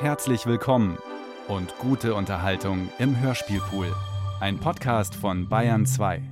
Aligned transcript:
Herzlich 0.00 0.46
willkommen 0.46 0.96
und 1.46 1.76
gute 1.76 2.14
Unterhaltung 2.14 2.88
im 2.98 3.20
Hörspielpool. 3.20 3.94
Ein 4.40 4.58
Podcast 4.58 5.14
von 5.14 5.46
Bayern 5.46 5.84
2. 5.84 6.22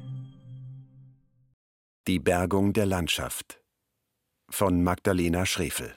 Die 2.06 2.18
Bergung 2.18 2.72
der 2.72 2.86
Landschaft 2.86 3.60
von 4.48 4.82
Magdalena 4.82 5.44
Schrefel. 5.44 5.94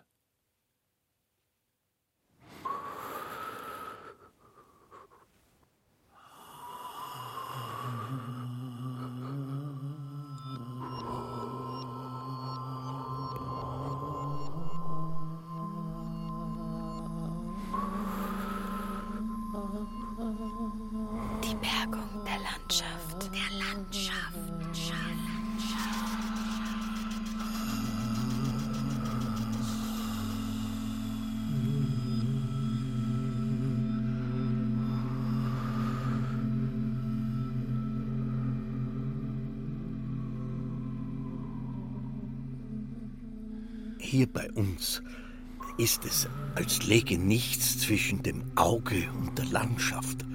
Ist 46.06 46.26
es, 46.26 46.30
als 46.56 46.84
läge 46.84 47.18
nichts 47.18 47.80
zwischen 47.80 48.24
dem 48.24 48.44
Auge 48.56 49.10
und 49.20 49.38
der 49.38 49.46
Landschaft, 49.46 50.26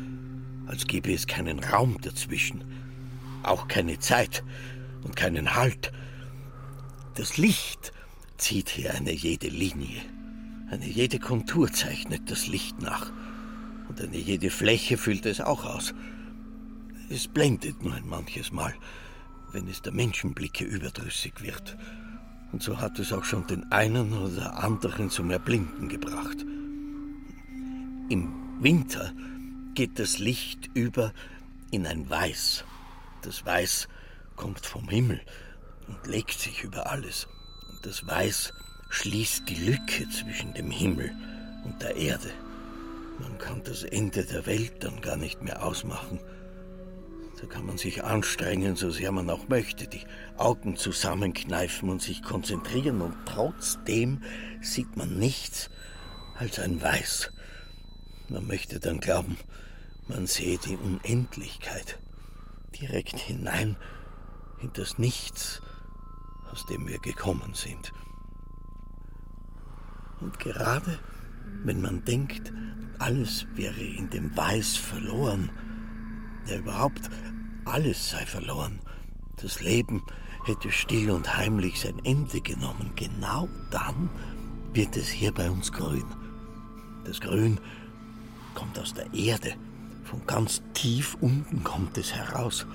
als 0.66 0.86
gäbe 0.86 1.12
es 1.12 1.26
keinen 1.26 1.62
Raum 1.62 1.98
dazwischen, 2.00 2.64
auch 3.42 3.68
keine 3.68 3.98
Zeit 3.98 4.42
und 5.04 5.16
keinen 5.16 5.54
Halt. 5.54 5.92
Das 7.14 7.36
Licht 7.36 7.92
zieht 8.38 8.68
hier 8.68 8.94
eine 8.94 9.12
jede 9.12 9.48
Linie, 9.48 10.00
eine 10.70 10.86
jede 10.86 11.18
Kontur 11.18 11.70
zeichnet 11.70 12.30
das 12.30 12.46
Licht 12.46 12.80
nach 12.80 13.12
und 13.88 14.00
eine 14.00 14.18
jede 14.18 14.50
Fläche 14.50 14.96
füllt 14.96 15.26
es 15.26 15.40
auch 15.40 15.64
aus. 15.64 15.94
Es 17.08 17.28
blendet 17.28 17.82
nur 17.82 17.94
ein 17.94 18.08
manches 18.08 18.50
Mal, 18.50 18.74
wenn 19.52 19.68
es 19.68 19.80
der 19.82 19.92
Menschenblicke 19.92 20.64
überdrüssig 20.64 21.40
wird. 21.40 21.76
Und 22.52 22.62
so 22.62 22.80
hat 22.80 22.98
es 22.98 23.12
auch 23.12 23.24
schon 23.24 23.46
den 23.46 23.70
einen 23.72 24.12
oder 24.12 24.58
anderen 24.62 25.10
zum 25.10 25.30
Erblinden 25.30 25.88
gebracht. 25.88 26.44
Im 28.08 28.32
Winter 28.60 29.12
geht 29.74 29.98
das 29.98 30.18
Licht 30.18 30.70
über 30.74 31.12
in 31.70 31.86
ein 31.86 32.08
Weiß. 32.08 32.64
Das 33.22 33.44
Weiß 33.44 33.88
kommt 34.36 34.64
vom 34.64 34.88
Himmel 34.88 35.20
und 35.88 36.06
legt 36.06 36.38
sich 36.38 36.62
über 36.62 36.90
alles. 36.90 37.26
Und 37.70 37.84
das 37.84 38.06
Weiß 38.06 38.52
schließt 38.90 39.48
die 39.48 39.56
Lücke 39.56 40.08
zwischen 40.08 40.54
dem 40.54 40.70
Himmel 40.70 41.12
und 41.64 41.82
der 41.82 41.96
Erde. 41.96 42.30
Man 43.18 43.38
kann 43.38 43.62
das 43.64 43.82
Ende 43.82 44.24
der 44.24 44.46
Welt 44.46 44.84
dann 44.84 45.00
gar 45.00 45.16
nicht 45.16 45.42
mehr 45.42 45.64
ausmachen. 45.64 46.20
Da 47.40 47.46
kann 47.46 47.66
man 47.66 47.76
sich 47.76 48.02
anstrengen, 48.02 48.76
so 48.76 48.90
sehr 48.90 49.12
man 49.12 49.28
auch 49.28 49.48
möchte, 49.48 49.86
die 49.86 50.06
Augen 50.38 50.76
zusammenkneifen 50.76 51.90
und 51.90 52.00
sich 52.00 52.22
konzentrieren, 52.22 53.02
und 53.02 53.14
trotzdem 53.26 54.22
sieht 54.62 54.96
man 54.96 55.18
nichts 55.18 55.70
als 56.38 56.58
ein 56.58 56.80
Weiß. 56.80 57.30
Man 58.28 58.46
möchte 58.46 58.80
dann 58.80 59.00
glauben, 59.00 59.36
man 60.08 60.26
sehe 60.26 60.58
die 60.58 60.76
Unendlichkeit 60.76 61.98
direkt 62.80 63.18
hinein 63.18 63.76
in 64.60 64.72
das 64.72 64.98
Nichts, 64.98 65.60
aus 66.50 66.64
dem 66.66 66.86
wir 66.88 66.98
gekommen 67.00 67.54
sind. 67.54 67.92
Und 70.20 70.38
gerade 70.38 70.98
wenn 71.64 71.82
man 71.82 72.04
denkt, 72.04 72.52
alles 72.98 73.46
wäre 73.54 73.80
in 73.80 74.08
dem 74.08 74.34
Weiß 74.36 74.76
verloren, 74.76 75.50
ja 76.48 76.56
überhaupt 76.56 77.10
alles 77.64 78.10
sei 78.10 78.24
verloren, 78.26 78.80
das 79.42 79.60
Leben 79.60 80.02
hätte 80.44 80.70
still 80.70 81.10
und 81.10 81.36
heimlich 81.36 81.80
sein 81.80 82.00
Ende 82.04 82.40
genommen, 82.40 82.92
genau 82.96 83.48
dann 83.70 84.08
wird 84.72 84.96
es 84.96 85.08
hier 85.08 85.32
bei 85.32 85.50
uns 85.50 85.72
grün. 85.72 86.04
Das 87.04 87.20
Grün 87.20 87.58
kommt 88.54 88.78
aus 88.78 88.94
der 88.94 89.12
Erde, 89.12 89.54
von 90.04 90.24
ganz 90.26 90.62
tief 90.74 91.16
unten 91.20 91.64
kommt 91.64 91.98
es 91.98 92.14
heraus. 92.14 92.66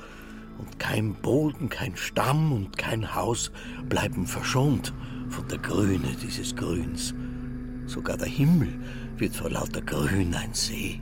Und 0.57 0.77
kein 0.79 1.15
Boden, 1.15 1.69
kein 1.69 1.95
Stamm 1.95 2.51
und 2.51 2.77
kein 2.77 3.15
Haus 3.15 3.51
bleiben 3.87 4.27
verschont 4.27 4.93
von 5.29 5.47
der 5.47 5.57
Grüne 5.57 6.15
dieses 6.21 6.55
Grüns. 6.55 7.15
Sogar 7.87 8.17
der 8.17 8.27
Himmel 8.27 8.79
wird 9.17 9.35
vor 9.35 9.49
lauter 9.49 9.81
Grün 9.81 10.35
ein 10.35 10.53
See. 10.53 11.01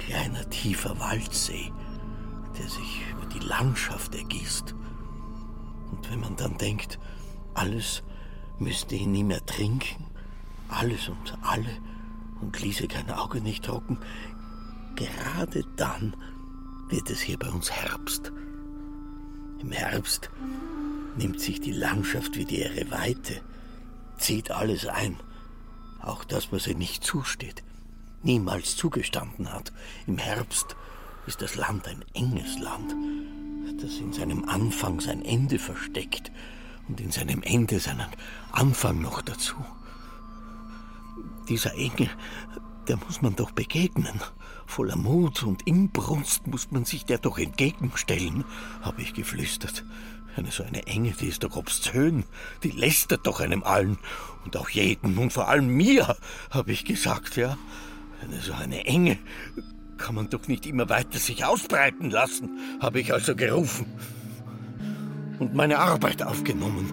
Ein 0.00 0.06
kleiner, 0.06 0.48
tiefer 0.48 0.98
Waldsee, 0.98 1.72
der 2.58 2.68
sich 2.68 3.02
über 3.12 3.26
die 3.26 3.46
Landschaft 3.46 4.14
ergießt. 4.14 4.74
Und 5.90 6.10
wenn 6.10 6.20
man 6.20 6.36
dann 6.36 6.56
denkt, 6.56 6.98
alles 7.54 8.02
müsste 8.58 8.94
ihn 8.94 9.12
nie 9.12 9.24
mehr 9.24 9.44
trinken, 9.44 10.06
alles 10.68 11.08
und 11.08 11.36
alle, 11.42 11.70
und 12.40 12.58
ließe 12.60 12.88
kein 12.88 13.10
Auge 13.10 13.42
nicht 13.42 13.64
trocken, 13.64 13.98
gerade 14.96 15.64
dann 15.76 16.16
wird 16.88 17.10
es 17.10 17.20
hier 17.20 17.38
bei 17.38 17.50
uns 17.50 17.70
Herbst. 17.70 18.32
Im 19.60 19.72
Herbst 19.72 20.30
nimmt 21.18 21.40
sich 21.40 21.60
die 21.60 21.72
Landschaft 21.72 22.36
wieder 22.36 22.52
ihre 22.52 22.90
Weite, 22.90 23.42
zieht 24.16 24.50
alles 24.50 24.86
ein, 24.86 25.16
auch 26.00 26.24
das, 26.24 26.52
was 26.52 26.66
ihr 26.66 26.76
nicht 26.76 27.04
zusteht, 27.04 27.62
niemals 28.22 28.76
zugestanden 28.76 29.52
hat. 29.52 29.72
Im 30.06 30.18
Herbst 30.18 30.76
ist 31.26 31.42
das 31.42 31.54
Land 31.56 31.86
ein 31.88 32.04
enges 32.14 32.58
Land, 32.58 32.94
das 33.80 33.98
in 33.98 34.12
seinem 34.12 34.48
Anfang 34.48 35.00
sein 35.00 35.24
Ende 35.24 35.58
versteckt 35.58 36.30
und 36.88 37.00
in 37.00 37.10
seinem 37.10 37.42
Ende 37.42 37.78
seinen 37.80 38.08
Anfang 38.52 39.00
noch 39.00 39.22
dazu. 39.22 39.54
Dieser 41.48 41.74
Enge, 41.74 42.10
der 42.88 42.96
muss 42.96 43.22
man 43.22 43.36
doch 43.36 43.50
begegnen. 43.52 44.20
Voller 44.66 44.96
Mut 44.96 45.42
und 45.42 45.66
Inbrunst 45.66 46.46
muss 46.46 46.70
man 46.70 46.84
sich 46.84 47.04
der 47.04 47.18
doch 47.18 47.38
entgegenstellen, 47.38 48.44
habe 48.82 49.02
ich 49.02 49.14
geflüstert. 49.14 49.84
Eine 50.36 50.52
so 50.52 50.62
eine 50.62 50.86
Enge, 50.86 51.10
die 51.12 51.26
ist 51.26 51.42
doch 51.42 51.56
obszön, 51.56 52.24
die 52.62 52.70
lästert 52.70 53.26
doch 53.26 53.40
einem 53.40 53.64
allen 53.64 53.98
und 54.44 54.56
auch 54.56 54.68
jedem 54.68 55.18
und 55.18 55.32
vor 55.32 55.48
allem 55.48 55.68
mir, 55.68 56.16
habe 56.50 56.72
ich 56.72 56.84
gesagt, 56.84 57.36
ja. 57.36 57.58
So 58.40 58.52
eine 58.54 58.86
Enge 58.86 59.18
kann 59.98 60.14
man 60.14 60.30
doch 60.30 60.48
nicht 60.48 60.66
immer 60.66 60.88
weiter 60.88 61.18
sich 61.18 61.44
ausbreiten 61.44 62.10
lassen, 62.10 62.58
habe 62.80 63.00
ich 63.00 63.12
also 63.12 63.36
gerufen 63.36 63.86
und 65.38 65.54
meine 65.54 65.78
Arbeit 65.78 66.22
aufgenommen. 66.22 66.92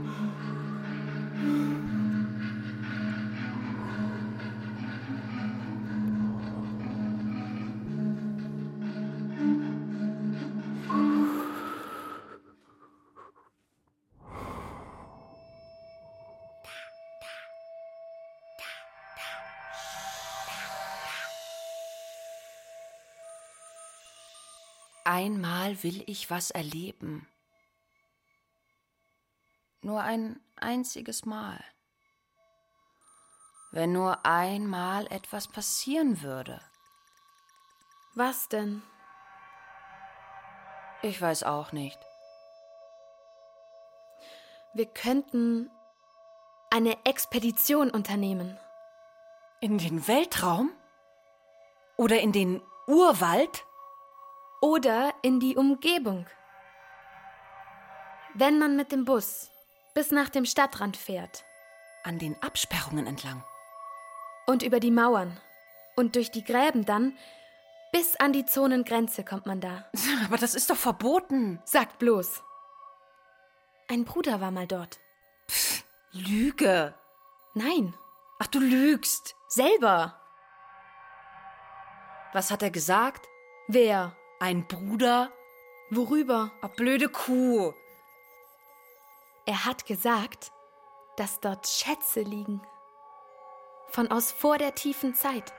Einmal 25.18 25.82
will 25.82 26.04
ich 26.06 26.30
was 26.30 26.52
erleben. 26.52 27.28
Nur 29.82 30.04
ein 30.04 30.40
einziges 30.58 31.26
Mal. 31.26 31.60
Wenn 33.72 33.94
nur 33.94 34.28
einmal 34.28 35.08
etwas 35.08 35.48
passieren 35.48 36.22
würde. 36.22 36.62
Was 38.14 38.48
denn? 38.48 38.84
Ich 41.02 41.20
weiß 41.20 41.42
auch 41.42 41.72
nicht. 41.72 41.98
Wir 44.76 44.86
könnten 44.86 45.72
eine 46.70 46.96
Expedition 47.08 47.90
unternehmen. 47.90 48.56
In 49.62 49.80
den 49.80 50.08
Weltraum? 50.08 50.70
Oder 51.96 52.20
in 52.20 52.32
den 52.34 52.62
Urwald? 52.86 53.67
Oder 54.68 55.14
in 55.22 55.40
die 55.40 55.56
Umgebung. 55.56 56.26
Wenn 58.34 58.60
man 58.60 58.76
mit 58.76 58.92
dem 58.92 59.06
Bus 59.06 59.50
bis 59.94 60.12
nach 60.12 60.28
dem 60.28 60.44
Stadtrand 60.46 60.98
fährt. 60.98 61.46
An 62.04 62.20
den 62.20 62.36
Absperrungen 62.44 63.08
entlang. 63.08 63.44
und 64.46 64.64
über 64.64 64.82
die 64.82 64.92
Mauern. 64.92 65.40
Und 65.96 66.16
durch 66.18 66.32
die 66.32 66.44
Gräben 66.44 66.84
dann. 66.86 67.18
Bis 67.94 68.18
an 68.18 68.34
die 68.34 68.46
Zonengrenze 68.46 69.24
kommt 69.24 69.46
man 69.46 69.62
da. 69.62 69.86
Aber 70.26 70.36
das 70.36 70.54
ist 70.54 70.70
doch 70.70 70.76
verboten. 70.76 71.62
Sagt 71.64 71.98
bloß. 71.98 72.44
Ein 73.88 74.04
Bruder 74.04 74.42
war 74.42 74.52
mal 74.52 74.68
dort. 74.68 75.00
Lüge. 76.12 76.94
Nein, 77.54 77.94
Ach, 78.40 78.48
du 78.48 78.60
lügst. 78.60 79.34
selber. 79.48 80.20
Was 82.34 82.52
hat 82.52 82.62
er 82.64 82.70
gesagt? 82.72 83.26
Wer? 83.70 84.14
Ein 84.40 84.68
Bruder? 84.68 85.32
Worüber? 85.90 86.52
Ach, 86.62 86.70
blöde 86.70 87.10
Kuh. 87.10 87.74
Er 89.46 89.66
hat 89.66 89.86
gesagt, 89.86 90.52
dass 91.16 91.40
dort 91.40 91.68
Schätze 91.68 92.22
liegen. 92.22 92.62
Von 93.90 94.12
aus 94.12 94.32
vor 94.32 94.58
der 94.58 94.76
tiefen 94.76 95.16
Zeit. 95.16 95.54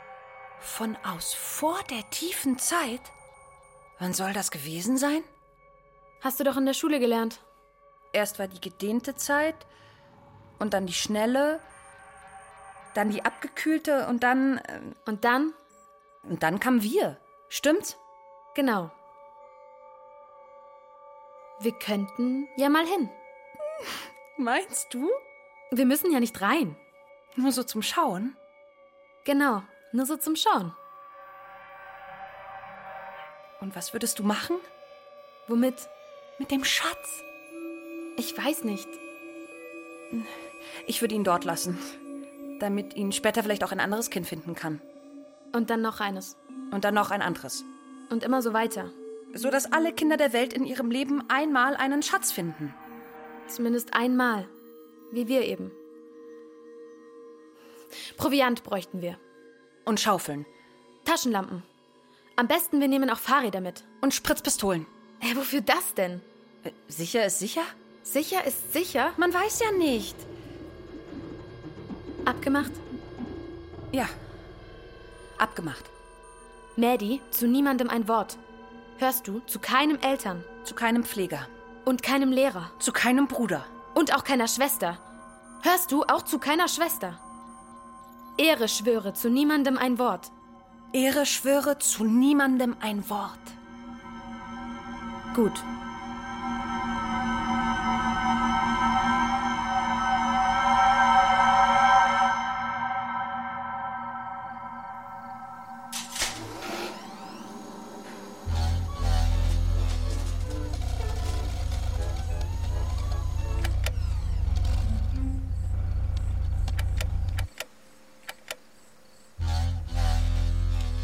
Von 0.61 0.97
aus 1.05 1.35
vor 1.35 1.79
der 1.91 2.09
tiefen 2.11 2.59
Zeit? 2.59 3.01
Wann 3.99 4.13
soll 4.13 4.33
das 4.33 4.51
gewesen 4.51 4.99
sein? 4.99 5.25
Hast 6.21 6.39
du 6.39 6.45
doch 6.45 6.57
in 6.57 6.67
der 6.67 6.75
Schule 6.75 7.01
gelernt. 7.01 7.41
Erst 8.13 8.39
war 8.39 8.49
die 8.49 8.61
gedehnte 8.61 9.15
Zeit 9.17 9.67
und 10.59 10.75
dann 10.75 10.87
die 10.87 10.95
schnelle, 10.95 11.61
dann 12.95 13.11
die 13.11 13.25
abgekühlte 13.25 14.07
und 14.07 14.23
dann. 14.23 14.59
äh, 14.59 14.81
Und 15.07 15.25
dann? 15.25 15.53
Und 16.23 16.43
dann 16.43 16.61
kamen 16.61 16.83
wir. 16.83 17.19
Stimmt's? 17.49 17.97
Genau. 18.58 18.90
Wir 21.60 21.70
könnten 21.70 22.49
ja 22.56 22.69
mal 22.69 22.84
hin. 22.84 23.08
Meinst 24.37 24.93
du? 24.93 25.08
Wir 25.70 25.87
müssen 25.87 26.10
ja 26.10 26.19
nicht 26.19 26.40
rein. 26.40 26.75
Nur 27.37 27.52
so 27.52 27.62
zum 27.62 27.82
Schauen? 27.82 28.37
Genau, 29.25 29.62
nur 29.93 30.06
so 30.06 30.16
zum 30.16 30.34
Schauen. 30.34 30.75
Und 33.60 33.76
was 33.76 33.93
würdest 33.93 34.19
du 34.19 34.25
machen? 34.25 34.56
Womit? 35.46 35.88
Mit 36.40 36.50
dem 36.50 36.64
Schatz? 36.64 37.22
Ich 38.16 38.37
weiß 38.37 38.64
nicht. 38.64 38.88
Ich 40.88 41.00
würde 41.00 41.14
ihn 41.14 41.22
dort 41.22 41.44
lassen. 41.44 41.78
Damit 42.58 42.94
ihn 42.94 43.12
später 43.12 43.44
vielleicht 43.44 43.62
auch 43.62 43.70
ein 43.70 43.78
anderes 43.78 44.10
Kind 44.10 44.26
finden 44.26 44.56
kann. 44.56 44.82
Und 45.52 45.70
dann 45.70 45.81
noch 45.81 46.00
eines. 46.00 46.37
Und 46.72 46.82
dann 46.82 46.94
noch 46.94 47.12
ein 47.12 47.22
anderes. 47.22 47.64
Und 48.10 48.25
immer 48.25 48.43
so 48.43 48.52
weiter. 48.52 48.90
So 49.34 49.50
dass 49.50 49.72
alle 49.72 49.93
Kinder 49.93 50.16
der 50.16 50.32
Welt 50.32 50.52
in 50.52 50.64
ihrem 50.64 50.90
Leben 50.90 51.22
einmal 51.28 51.76
einen 51.76 52.02
Schatz 52.02 52.32
finden. 52.32 52.75
Zumindest 53.46 53.94
einmal. 53.94 54.49
Wie 55.12 55.28
wir 55.28 55.43
eben. 55.43 55.70
Proviant 58.16 58.62
bräuchten 58.64 59.02
wir. 59.02 59.19
Und 59.84 60.00
Schaufeln. 60.00 60.46
Taschenlampen. 61.05 61.62
Am 62.37 62.46
besten, 62.46 62.81
wir 62.81 62.88
nehmen 62.88 63.10
auch 63.10 63.19
Fahrräder 63.19 63.60
mit. 63.60 63.84
Und 64.00 64.14
Spritzpistolen. 64.14 64.87
Äh, 65.20 65.34
wofür 65.34 65.60
das 65.60 65.94
denn? 65.94 66.20
Äh, 66.64 66.70
Sicher 66.88 67.26
ist 67.26 67.38
sicher? 67.38 67.62
Sicher 68.02 68.44
ist 68.46 68.72
sicher. 68.72 69.12
Man 69.16 69.32
weiß 69.32 69.60
ja 69.60 69.72
nicht. 69.72 70.16
Abgemacht? 72.25 72.72
Ja. 73.93 74.08
Abgemacht. 75.38 75.84
Maddie, 76.79 77.21
zu 77.33 77.49
niemandem 77.49 77.91
ein 77.91 78.07
Wort. 78.07 78.39
Hörst 78.99 79.27
du? 79.27 79.41
Zu 79.47 79.59
keinem 79.59 79.99
Eltern. 79.99 80.45
Zu 80.63 80.77
keinem 80.77 81.03
Pfleger. 81.03 81.49
Und 81.85 82.05
keinem 82.05 82.31
Lehrer. 82.31 82.71
Zu 82.79 82.93
keinem 82.93 83.27
Bruder. 83.27 83.65
Und 83.97 84.15
auch 84.15 84.23
keiner 84.23 84.47
Schwester. 84.47 84.97
Hörst 85.63 85.91
du? 85.91 86.05
Auch 86.05 86.23
zu 86.23 86.39
keiner 86.39 86.69
Schwester. 86.69 87.19
Ehre 88.37 88.69
schwöre, 88.69 89.13
zu 89.13 89.29
niemandem 89.29 89.77
ein 89.77 89.99
Wort. 89.99 90.31
Ehre 90.93 91.27
schwöre 91.27 91.81
zu 91.81 92.05
niemandem 92.05 92.77
ein 92.81 93.11
Wort. 93.11 93.41
Gut. 95.35 95.61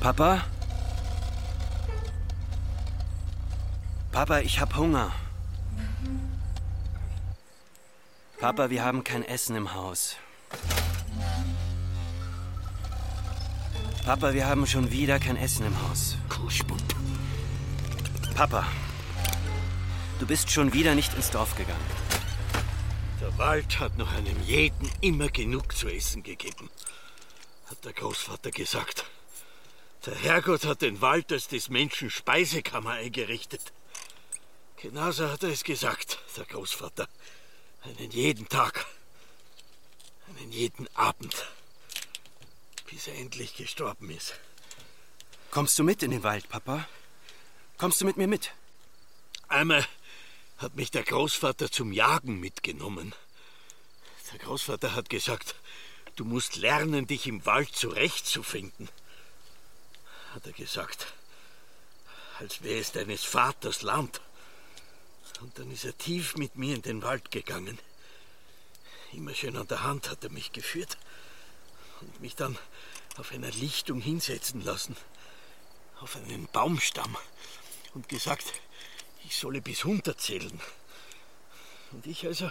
Papa? 0.04 0.44
Papa, 4.12 4.40
ich 4.40 4.60
hab 4.60 4.76
Hunger. 4.76 5.10
Papa, 8.38 8.68
wir 8.68 8.84
haben 8.84 9.02
kein 9.02 9.24
Essen 9.24 9.56
im 9.56 9.72
Haus. 9.72 10.16
Papa, 14.04 14.34
wir 14.34 14.46
haben 14.46 14.66
schon 14.66 14.90
wieder 14.90 15.18
kein 15.18 15.38
Essen 15.38 15.64
im 15.64 15.88
Haus. 15.88 16.18
Papa, 18.34 18.66
du 20.18 20.26
bist 20.26 20.50
schon 20.50 20.74
wieder 20.74 20.94
nicht 20.94 21.14
ins 21.14 21.30
Dorf 21.30 21.56
gegangen. 21.56 21.90
Der 23.22 23.38
Wald 23.38 23.80
hat 23.80 23.96
noch 23.96 24.12
einem 24.12 24.38
jeden 24.42 24.90
immer 25.00 25.28
genug 25.28 25.74
zu 25.74 25.88
essen 25.88 26.22
gegeben, 26.22 26.68
hat 27.70 27.82
der 27.86 27.94
Großvater 27.94 28.50
gesagt. 28.50 29.06
Der 30.06 30.14
Herrgott 30.16 30.66
hat 30.66 30.82
den 30.82 31.00
Wald 31.00 31.32
als 31.32 31.48
des 31.48 31.70
Menschen 31.70 32.10
Speisekammer 32.10 32.90
eingerichtet. 32.90 33.72
Genauso 34.76 35.30
hat 35.30 35.42
er 35.42 35.48
es 35.48 35.64
gesagt, 35.64 36.18
der 36.36 36.44
Großvater. 36.44 37.08
Einen 37.82 38.10
jeden 38.10 38.46
Tag, 38.50 38.84
einen 40.28 40.52
jeden 40.52 40.94
Abend, 40.94 41.34
bis 42.90 43.06
er 43.06 43.14
endlich 43.14 43.56
gestorben 43.56 44.10
ist. 44.10 44.34
Kommst 45.50 45.78
du 45.78 45.84
mit 45.84 46.02
in 46.02 46.10
den 46.10 46.22
Wald, 46.22 46.50
Papa? 46.50 46.86
Kommst 47.78 48.02
du 48.02 48.04
mit 48.04 48.18
mir 48.18 48.28
mit? 48.28 48.52
Einmal 49.48 49.86
hat 50.58 50.76
mich 50.76 50.90
der 50.90 51.04
Großvater 51.04 51.70
zum 51.70 51.92
Jagen 51.92 52.40
mitgenommen. 52.40 53.14
Der 54.32 54.38
Großvater 54.38 54.94
hat 54.94 55.08
gesagt, 55.08 55.54
du 56.16 56.26
musst 56.26 56.56
lernen, 56.56 57.06
dich 57.06 57.26
im 57.26 57.46
Wald 57.46 57.74
zurechtzufinden. 57.74 58.90
Hat 60.34 60.46
er 60.46 60.52
gesagt, 60.52 61.14
als 62.38 62.62
wäre 62.62 62.80
es 62.80 62.92
deines 62.92 63.24
Vaters 63.24 63.82
Land. 63.82 64.20
Und 65.40 65.58
dann 65.58 65.70
ist 65.70 65.84
er 65.84 65.96
tief 65.96 66.36
mit 66.36 66.56
mir 66.56 66.74
in 66.74 66.82
den 66.82 67.02
Wald 67.02 67.30
gegangen. 67.30 67.78
Immer 69.12 69.34
schön 69.34 69.56
an 69.56 69.68
der 69.68 69.84
Hand 69.84 70.10
hat 70.10 70.24
er 70.24 70.30
mich 70.30 70.52
geführt 70.52 70.98
und 72.00 72.20
mich 72.20 72.34
dann 72.34 72.58
auf 73.16 73.30
einer 73.32 73.50
Lichtung 73.50 74.00
hinsetzen 74.00 74.60
lassen, 74.60 74.96
auf 76.00 76.16
einen 76.16 76.46
Baumstamm 76.48 77.16
und 77.94 78.08
gesagt, 78.08 78.44
ich 79.24 79.36
solle 79.36 79.60
bis 79.60 79.84
100 79.84 80.20
zählen. 80.20 80.60
Und 81.92 82.06
ich 82.06 82.26
also, 82.26 82.50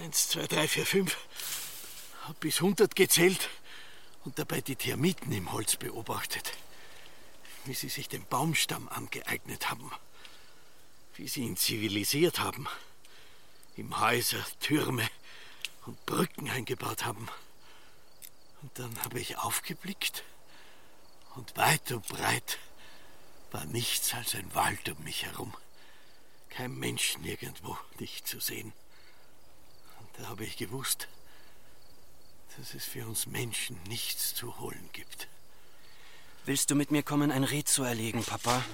eins, 0.00 0.28
zwei, 0.28 0.46
drei, 0.46 0.68
vier, 0.68 0.86
fünf, 0.86 1.16
hab 2.26 2.38
bis 2.38 2.56
100 2.56 2.94
gezählt 2.94 3.48
und 4.24 4.38
dabei 4.38 4.60
die 4.60 4.76
Termiten 4.76 5.32
im 5.32 5.52
Holz 5.52 5.76
beobachtet, 5.76 6.52
wie 7.68 7.74
sie 7.74 7.90
sich 7.90 8.08
den 8.08 8.24
Baumstamm 8.24 8.88
angeeignet 8.88 9.70
haben, 9.70 9.90
wie 11.16 11.28
sie 11.28 11.42
ihn 11.42 11.58
zivilisiert 11.58 12.40
haben, 12.40 12.66
ihm 13.76 14.00
Häuser, 14.00 14.42
Türme 14.58 15.06
und 15.84 16.06
Brücken 16.06 16.48
eingebaut 16.48 17.04
haben. 17.04 17.28
Und 18.62 18.78
dann 18.78 19.04
habe 19.04 19.20
ich 19.20 19.36
aufgeblickt 19.36 20.24
und 21.34 21.58
weit 21.58 21.92
und 21.92 22.08
breit 22.08 22.58
war 23.50 23.66
nichts 23.66 24.14
als 24.14 24.34
ein 24.34 24.54
Wald 24.54 24.88
um 24.88 25.04
mich 25.04 25.26
herum. 25.26 25.54
Kein 26.48 26.74
Mensch 26.74 27.18
nirgendwo 27.18 27.76
nicht 27.98 28.26
zu 28.26 28.40
sehen. 28.40 28.72
Und 30.00 30.08
da 30.16 30.28
habe 30.28 30.46
ich 30.46 30.56
gewusst, 30.56 31.06
dass 32.56 32.72
es 32.72 32.86
für 32.86 33.06
uns 33.06 33.26
Menschen 33.26 33.78
nichts 33.84 34.34
zu 34.34 34.58
holen 34.58 34.88
gibt. 34.94 35.28
Willst 36.48 36.70
du 36.70 36.74
mit 36.74 36.90
mir 36.90 37.02
kommen, 37.02 37.30
ein 37.30 37.44
Reh 37.44 37.62
zu 37.62 37.82
erlegen, 37.82 38.24
Papa? 38.24 38.64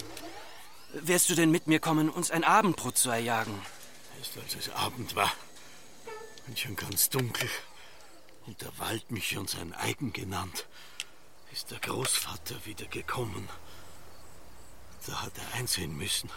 Wirst 0.92 1.28
du 1.28 1.34
denn 1.34 1.50
mit 1.50 1.66
mir 1.66 1.80
kommen, 1.80 2.08
uns 2.08 2.30
ein 2.30 2.44
Abendbrot 2.44 2.96
zu 2.96 3.10
erjagen? 3.10 3.60
Erst 4.16 4.38
als 4.38 4.54
es 4.54 4.72
Abend 4.72 5.16
war 5.16 5.32
und 6.46 6.56
schon 6.56 6.76
ganz 6.76 7.10
dunkel 7.10 7.50
und 8.46 8.62
der 8.62 8.78
Wald 8.78 9.10
mich 9.10 9.30
schon 9.30 9.48
sein 9.48 9.72
eigen 9.72 10.12
genannt, 10.12 10.68
ist 11.50 11.72
der 11.72 11.80
Großvater 11.80 12.64
wieder 12.64 12.86
gekommen. 12.86 13.48
Da 15.08 15.22
hat 15.22 15.32
er 15.36 15.58
einsehen 15.58 15.96
müssen, 15.96 16.30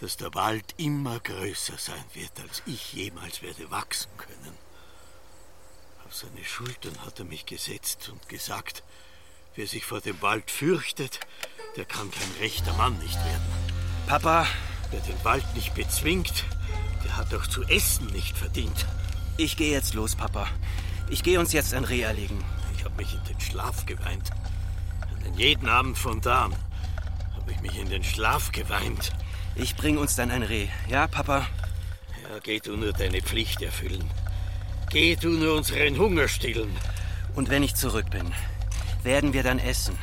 dass 0.00 0.16
der 0.16 0.34
Wald 0.34 0.74
immer 0.76 1.20
größer 1.20 1.78
sein 1.78 2.04
wird, 2.14 2.32
als 2.40 2.64
ich 2.66 2.94
jemals 2.94 3.42
werde 3.42 3.70
wachsen 3.70 4.10
können. 4.16 4.58
Auf 6.04 6.16
seine 6.16 6.44
Schultern 6.44 7.00
hat 7.06 7.20
er 7.20 7.26
mich 7.26 7.46
gesetzt 7.46 8.08
und 8.08 8.28
gesagt, 8.28 8.82
wer 9.54 9.66
sich 9.66 9.84
vor 9.84 10.00
dem 10.00 10.20
Wald 10.22 10.50
fürchtet, 10.50 11.20
der 11.76 11.84
kann 11.84 12.10
kein 12.10 12.30
rechter 12.40 12.72
Mann 12.74 12.98
nicht 12.98 13.16
werden. 13.16 13.46
Papa, 14.06 14.46
Wer 14.92 15.00
den 15.00 15.24
Wald 15.24 15.44
nicht 15.54 15.74
bezwingt, 15.74 16.44
der 17.02 17.16
hat 17.16 17.32
doch 17.32 17.46
zu 17.46 17.62
essen 17.62 18.08
nicht 18.08 18.36
verdient. 18.36 18.86
ich 19.38 19.56
gehe 19.56 19.72
jetzt 19.72 19.94
los, 19.94 20.14
Papa. 20.14 20.46
Ich 21.08 21.22
gehe 21.22 21.40
uns 21.40 21.54
jetzt 21.54 21.72
ein 21.72 21.84
Reh 21.84 22.02
erlegen. 22.02 22.44
Ich 22.76 22.84
habe 22.84 22.94
mich 22.96 23.14
in 23.14 23.24
den 23.24 23.40
Schlaf 23.40 23.86
geweint. 23.86 24.30
Denn 25.24 25.32
jeden 25.32 25.66
Abend 25.66 25.96
von 25.96 26.20
da 26.20 26.44
an 26.44 26.54
habe 27.34 27.52
ich 27.52 27.60
mich 27.62 27.78
in 27.78 27.88
den 27.88 28.04
Schlaf 28.04 28.52
geweint. 28.52 29.12
Ich 29.54 29.76
bring 29.76 29.96
uns 29.96 30.14
dann 30.14 30.30
ein 30.30 30.42
Reh. 30.42 30.68
Ja, 30.90 31.06
Papa? 31.06 31.46
Ja, 32.22 32.38
geh 32.42 32.60
du 32.60 32.76
nur 32.76 32.92
deine 32.92 33.22
Pflicht 33.22 33.62
erfüllen. 33.62 34.10
Geh 34.90 35.16
du 35.16 35.30
nur 35.30 35.56
unseren 35.56 35.96
Hunger 35.96 36.28
stillen. 36.28 36.76
Und 37.34 37.48
wenn 37.48 37.62
ich 37.62 37.76
zurück 37.76 38.10
bin, 38.10 38.30
werden 39.02 39.32
wir 39.32 39.42
dann 39.42 39.58
essen. 39.58 39.98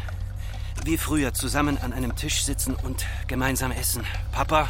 Wie 0.83 0.97
früher 0.97 1.33
zusammen 1.33 1.77
an 1.77 1.93
einem 1.93 2.15
Tisch 2.15 2.43
sitzen 2.43 2.75
und 2.75 3.05
gemeinsam 3.27 3.71
essen. 3.71 4.05
Papa? 4.31 4.69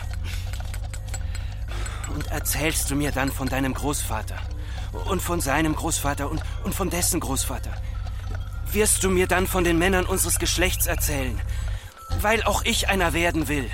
Und 2.13 2.27
erzählst 2.27 2.89
du 2.89 2.95
mir 2.95 3.11
dann 3.11 3.31
von 3.31 3.47
deinem 3.47 3.73
Großvater 3.73 4.37
und 5.05 5.21
von 5.21 5.39
seinem 5.39 5.75
Großvater 5.75 6.29
und, 6.29 6.41
und 6.63 6.73
von 6.73 6.89
dessen 6.89 7.19
Großvater? 7.19 7.71
Wirst 8.71 9.03
du 9.03 9.09
mir 9.09 9.27
dann 9.27 9.47
von 9.47 9.63
den 9.63 9.77
Männern 9.77 10.05
unseres 10.05 10.39
Geschlechts 10.39 10.87
erzählen? 10.87 11.39
Weil 12.21 12.43
auch 12.43 12.63
ich 12.65 12.89
einer 12.89 13.13
werden 13.13 13.47
will. 13.47 13.69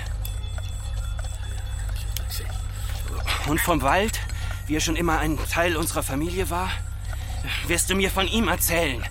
Und 3.46 3.60
vom 3.60 3.80
Wald, 3.82 4.18
wie 4.66 4.76
er 4.76 4.80
schon 4.80 4.96
immer 4.96 5.18
ein 5.18 5.38
Teil 5.50 5.76
unserer 5.76 6.02
Familie 6.02 6.50
war? 6.50 6.70
Wirst 7.66 7.90
du 7.90 7.94
mir 7.94 8.10
von 8.10 8.26
ihm 8.26 8.48
erzählen? 8.48 9.02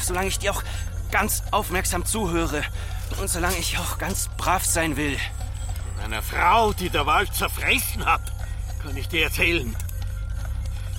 Solange 0.00 0.28
ich 0.28 0.38
dir 0.38 0.52
auch 0.52 0.62
ganz 1.12 1.44
aufmerksam 1.52 2.04
zuhöre 2.04 2.64
und 3.20 3.28
solange 3.28 3.58
ich 3.58 3.78
auch 3.78 3.98
ganz 3.98 4.28
brav 4.36 4.64
sein 4.64 4.96
will. 4.96 5.16
Von 5.94 6.04
einer 6.04 6.22
Frau, 6.22 6.72
die 6.72 6.90
der 6.90 7.06
Wald 7.06 7.32
zerfressen 7.32 8.04
hat, 8.04 8.22
kann 8.82 8.96
ich 8.96 9.06
dir 9.08 9.24
erzählen. 9.24 9.76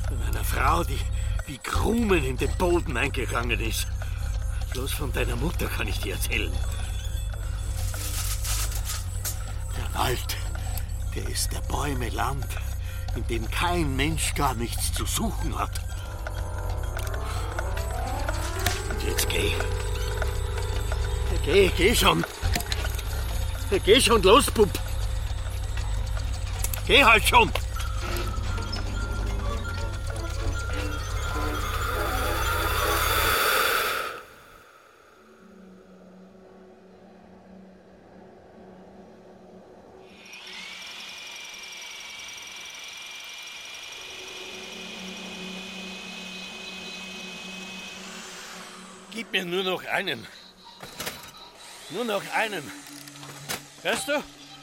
Von 0.07 0.21
einer 0.21 0.45
Frau, 0.45 0.83
die 0.85 0.99
wie 1.47 1.57
Krumen 1.57 2.23
in 2.23 2.37
den 2.37 2.55
Boden 2.57 2.95
eingegangen 2.95 3.59
ist. 3.59 3.87
Bloß 4.71 4.93
von 4.93 5.11
deiner 5.11 5.35
Mutter 5.35 5.67
kann 5.67 5.87
ich 5.87 5.99
dir 5.99 6.13
erzählen. 6.13 6.53
Der 9.77 9.99
Wald, 9.99 10.37
der 11.15 11.27
ist 11.27 11.51
der 11.51 11.61
Bäume 11.61 12.09
Land, 12.09 12.47
in 13.15 13.27
dem 13.27 13.51
kein 13.51 13.95
Mensch 13.95 14.33
gar 14.35 14.53
nichts 14.53 14.93
zu 14.93 15.05
suchen 15.05 15.57
hat. 15.57 15.81
Und 18.89 19.03
jetzt 19.03 19.27
geh. 19.29 19.53
Geh, 21.45 21.69
geh 21.75 21.93
schon. 21.93 22.25
Geh 23.83 23.99
schon 23.99 24.21
los, 24.21 24.49
Bub. 24.49 24.69
Geh 26.87 27.03
halt 27.03 27.27
schon. 27.27 27.51
Gib 49.11 49.31
mir 49.31 49.45
nur 49.45 49.63
noch 49.63 49.83
einen. 49.85 50.25
Nur 51.93 52.05
noch 52.05 52.23
einen. 52.33 52.63
Hörst 53.83 54.07
du? 54.07 54.13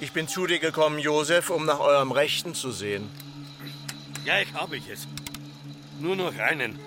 Ich 0.01 0.11
bin 0.11 0.27
zu 0.27 0.49
dir 0.49 0.59
gekommen, 0.59 0.99
Josef, 0.99 1.51
um 1.51 1.65
nach 1.65 1.79
eurem 1.79 2.11
Rechten 2.11 2.55
zu 2.57 2.73
sehen. 2.73 3.09
Ja, 4.25 4.41
ich 4.41 4.53
habe 4.53 4.77
ich 4.77 4.89
es. 4.89 5.07
Nur 6.01 6.17
noch 6.17 6.37
einen. 6.37 6.81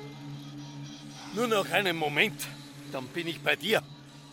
Nur 1.34 1.48
noch 1.48 1.70
einen 1.72 1.96
Moment. 1.96 2.46
Dann 2.92 3.08
bin 3.08 3.28
ich 3.28 3.40
bei 3.40 3.56
dir, 3.56 3.82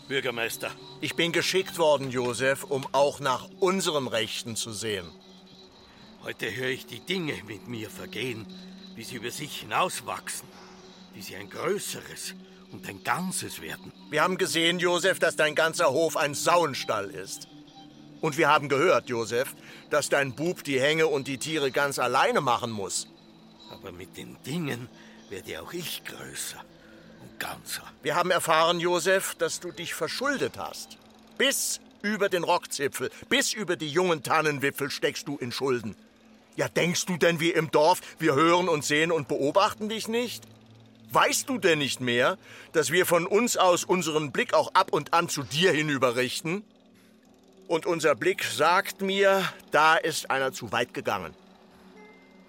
Bürgermeister. 0.09 0.73
Ich 1.00 1.14
bin 1.14 1.31
geschickt 1.31 1.79
worden, 1.79 2.11
Josef, 2.11 2.64
um 2.64 2.88
auch 2.90 3.21
nach 3.21 3.49
unserem 3.61 4.09
Rechten 4.09 4.57
zu 4.57 4.73
sehen. 4.73 5.09
Heute 6.25 6.55
höre 6.55 6.71
ich 6.71 6.87
die 6.87 7.00
Dinge 7.00 7.35
mit 7.47 7.69
mir 7.69 7.88
vergehen, 7.88 8.47
wie 8.97 9.05
sie 9.05 9.17
über 9.17 9.31
sich 9.31 9.61
hinauswachsen, 9.61 10.49
wie 11.14 11.23
sie 11.23 11.37
ein 11.37 11.49
größeres 11.49 12.35
und 12.73 12.89
ein 12.89 13.03
Ganzes 13.05 13.61
werden. 13.61 13.93
Wir 14.11 14.23
haben 14.23 14.39
gesehen, 14.39 14.79
Josef, 14.79 15.19
dass 15.19 15.37
dein 15.37 15.55
ganzer 15.55 15.91
Hof 15.91 16.17
ein 16.17 16.35
Sauenstall 16.35 17.11
ist. 17.11 17.49
Und 18.21 18.37
wir 18.37 18.49
haben 18.49 18.69
gehört, 18.69 19.09
Josef, 19.09 19.55
dass 19.89 20.09
dein 20.09 20.35
Bub 20.35 20.62
die 20.65 20.81
Hänge 20.81 21.07
und 21.07 21.27
die 21.27 21.39
Tiere 21.39 21.71
ganz 21.71 21.99
alleine 21.99 22.41
machen 22.41 22.71
muss. 22.71 23.09
Aber 23.71 23.93
mit 23.93 24.17
den 24.17 24.37
Dingen 24.45 24.89
werde 25.31 25.62
auch 25.62 25.73
ich 25.73 26.03
größer 26.05 26.62
und 27.23 27.41
ganzer. 27.41 27.83
Wir 28.03 28.15
haben 28.17 28.31
erfahren, 28.31 28.81
Josef, 28.81 29.35
dass 29.37 29.61
du 29.61 29.73
dich 29.73 29.95
verschuldet 29.95 30.59
hast. 30.59 30.99
Bis 31.39 31.81
über 32.03 32.29
den 32.29 32.45
Rockzipfel, 32.45 33.11
bis 33.29 33.53
über 33.53 33.77
die 33.77 33.89
jungen 33.89 34.23
Tannenwipfel 34.23 34.91
steckst 34.91 35.29
du 35.29 35.37
in 35.39 35.53
Schulden. 35.53 35.97
Ja, 36.57 36.69
denkst 36.69 37.07
du 37.07 37.17
denn 37.17 37.41
wie 37.41 37.50
im 37.50 37.71
Dorf, 37.71 38.00
wir 38.19 38.35
hören 38.35 38.69
und 38.69 38.85
sehen 38.85 39.12
und 39.12 39.29
beobachten 39.29 39.89
dich 39.89 40.09
nicht? 40.09 40.45
Weißt 41.12 41.49
du 41.49 41.59
denn 41.59 41.79
nicht 41.79 42.00
mehr, 42.00 42.38
dass 42.73 42.93
wir 42.93 43.05
von 43.05 43.26
uns 43.26 43.57
aus 43.57 43.85
unseren 43.85 44.31
Blick 44.31 44.55
auch 44.55 44.75
ab 44.75 44.93
und 44.93 45.12
an 45.12 45.29
zu 45.29 45.43
dir 45.43 45.73
hinüber 45.73 46.14
richten? 46.14 46.64
Und 47.67 47.85
unser 47.85 48.14
Blick 48.14 48.45
sagt 48.45 49.00
mir, 49.00 49.45
da 49.73 49.97
ist 49.97 50.31
einer 50.31 50.52
zu 50.52 50.71
weit 50.73 50.95
gegangen. 50.95 51.35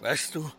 Weißt 0.01 0.35
du, 0.35 0.51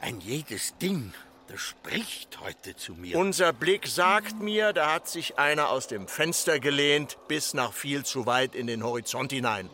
ein 0.00 0.20
jedes 0.20 0.76
Ding, 0.78 1.12
das 1.48 1.60
spricht 1.60 2.40
heute 2.40 2.74
zu 2.74 2.94
mir. 2.94 3.18
Unser 3.18 3.52
Blick 3.52 3.86
sagt 3.86 4.40
mir, 4.40 4.72
da 4.72 4.92
hat 4.92 5.08
sich 5.08 5.38
einer 5.38 5.68
aus 5.68 5.86
dem 5.86 6.08
Fenster 6.08 6.58
gelehnt, 6.58 7.18
bis 7.28 7.52
nach 7.52 7.74
viel 7.74 8.04
zu 8.04 8.24
weit 8.24 8.54
in 8.54 8.66
den 8.66 8.82
Horizont 8.82 9.32
hinein. 9.32 9.68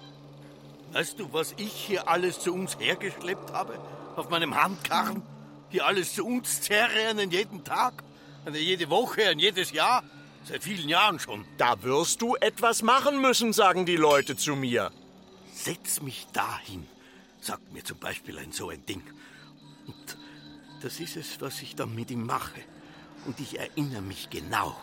Weißt 0.92 1.20
du, 1.20 1.32
was 1.32 1.54
ich 1.58 1.73
hier 1.73 2.08
alles 2.08 2.40
zu 2.40 2.52
uns 2.52 2.76
hergeschleppt 2.78 3.52
habe? 3.52 3.78
Auf 4.16 4.30
meinem 4.30 4.61
Handkarren? 4.61 5.23
Hier 5.70 5.87
alles 5.87 6.14
zu 6.14 6.25
uns 6.25 6.62
zerre 6.62 7.08
an 7.08 7.30
jeden 7.30 7.62
Tag? 7.62 8.02
An 8.44 8.54
jede 8.54 8.88
Woche, 8.88 9.28
an 9.28 9.38
jedes 9.38 9.72
Jahr? 9.72 10.02
Seit 10.44 10.62
vielen 10.62 10.88
Jahren 10.88 11.18
schon. 11.18 11.44
Da 11.58 11.82
wirst 11.82 12.22
du 12.22 12.37
etwas 12.37 12.82
machen 12.82 13.20
müssen, 13.20 13.52
sagen 13.52 13.84
die 13.84 13.96
Leute 13.96 14.37
zu 14.37 14.56
mir. 14.56 14.90
Setz 15.52 16.00
mich 16.00 16.26
dahin, 16.32 16.87
sagt 17.40 17.70
mir 17.72 17.84
zum 17.84 17.98
Beispiel 17.98 18.38
ein 18.38 18.52
so 18.52 18.70
ein 18.70 18.84
Ding. 18.87 19.02
Und 19.87 20.16
das 20.80 21.00
ist 21.00 21.16
es, 21.16 21.40
was 21.40 21.60
ich 21.60 21.75
dann 21.75 21.94
mit 21.94 22.10
ihm 22.10 22.25
mache. 22.25 22.60
Und 23.26 23.38
ich 23.40 23.58
erinnere 23.58 24.00
mich 24.00 24.30
genau, 24.30 24.75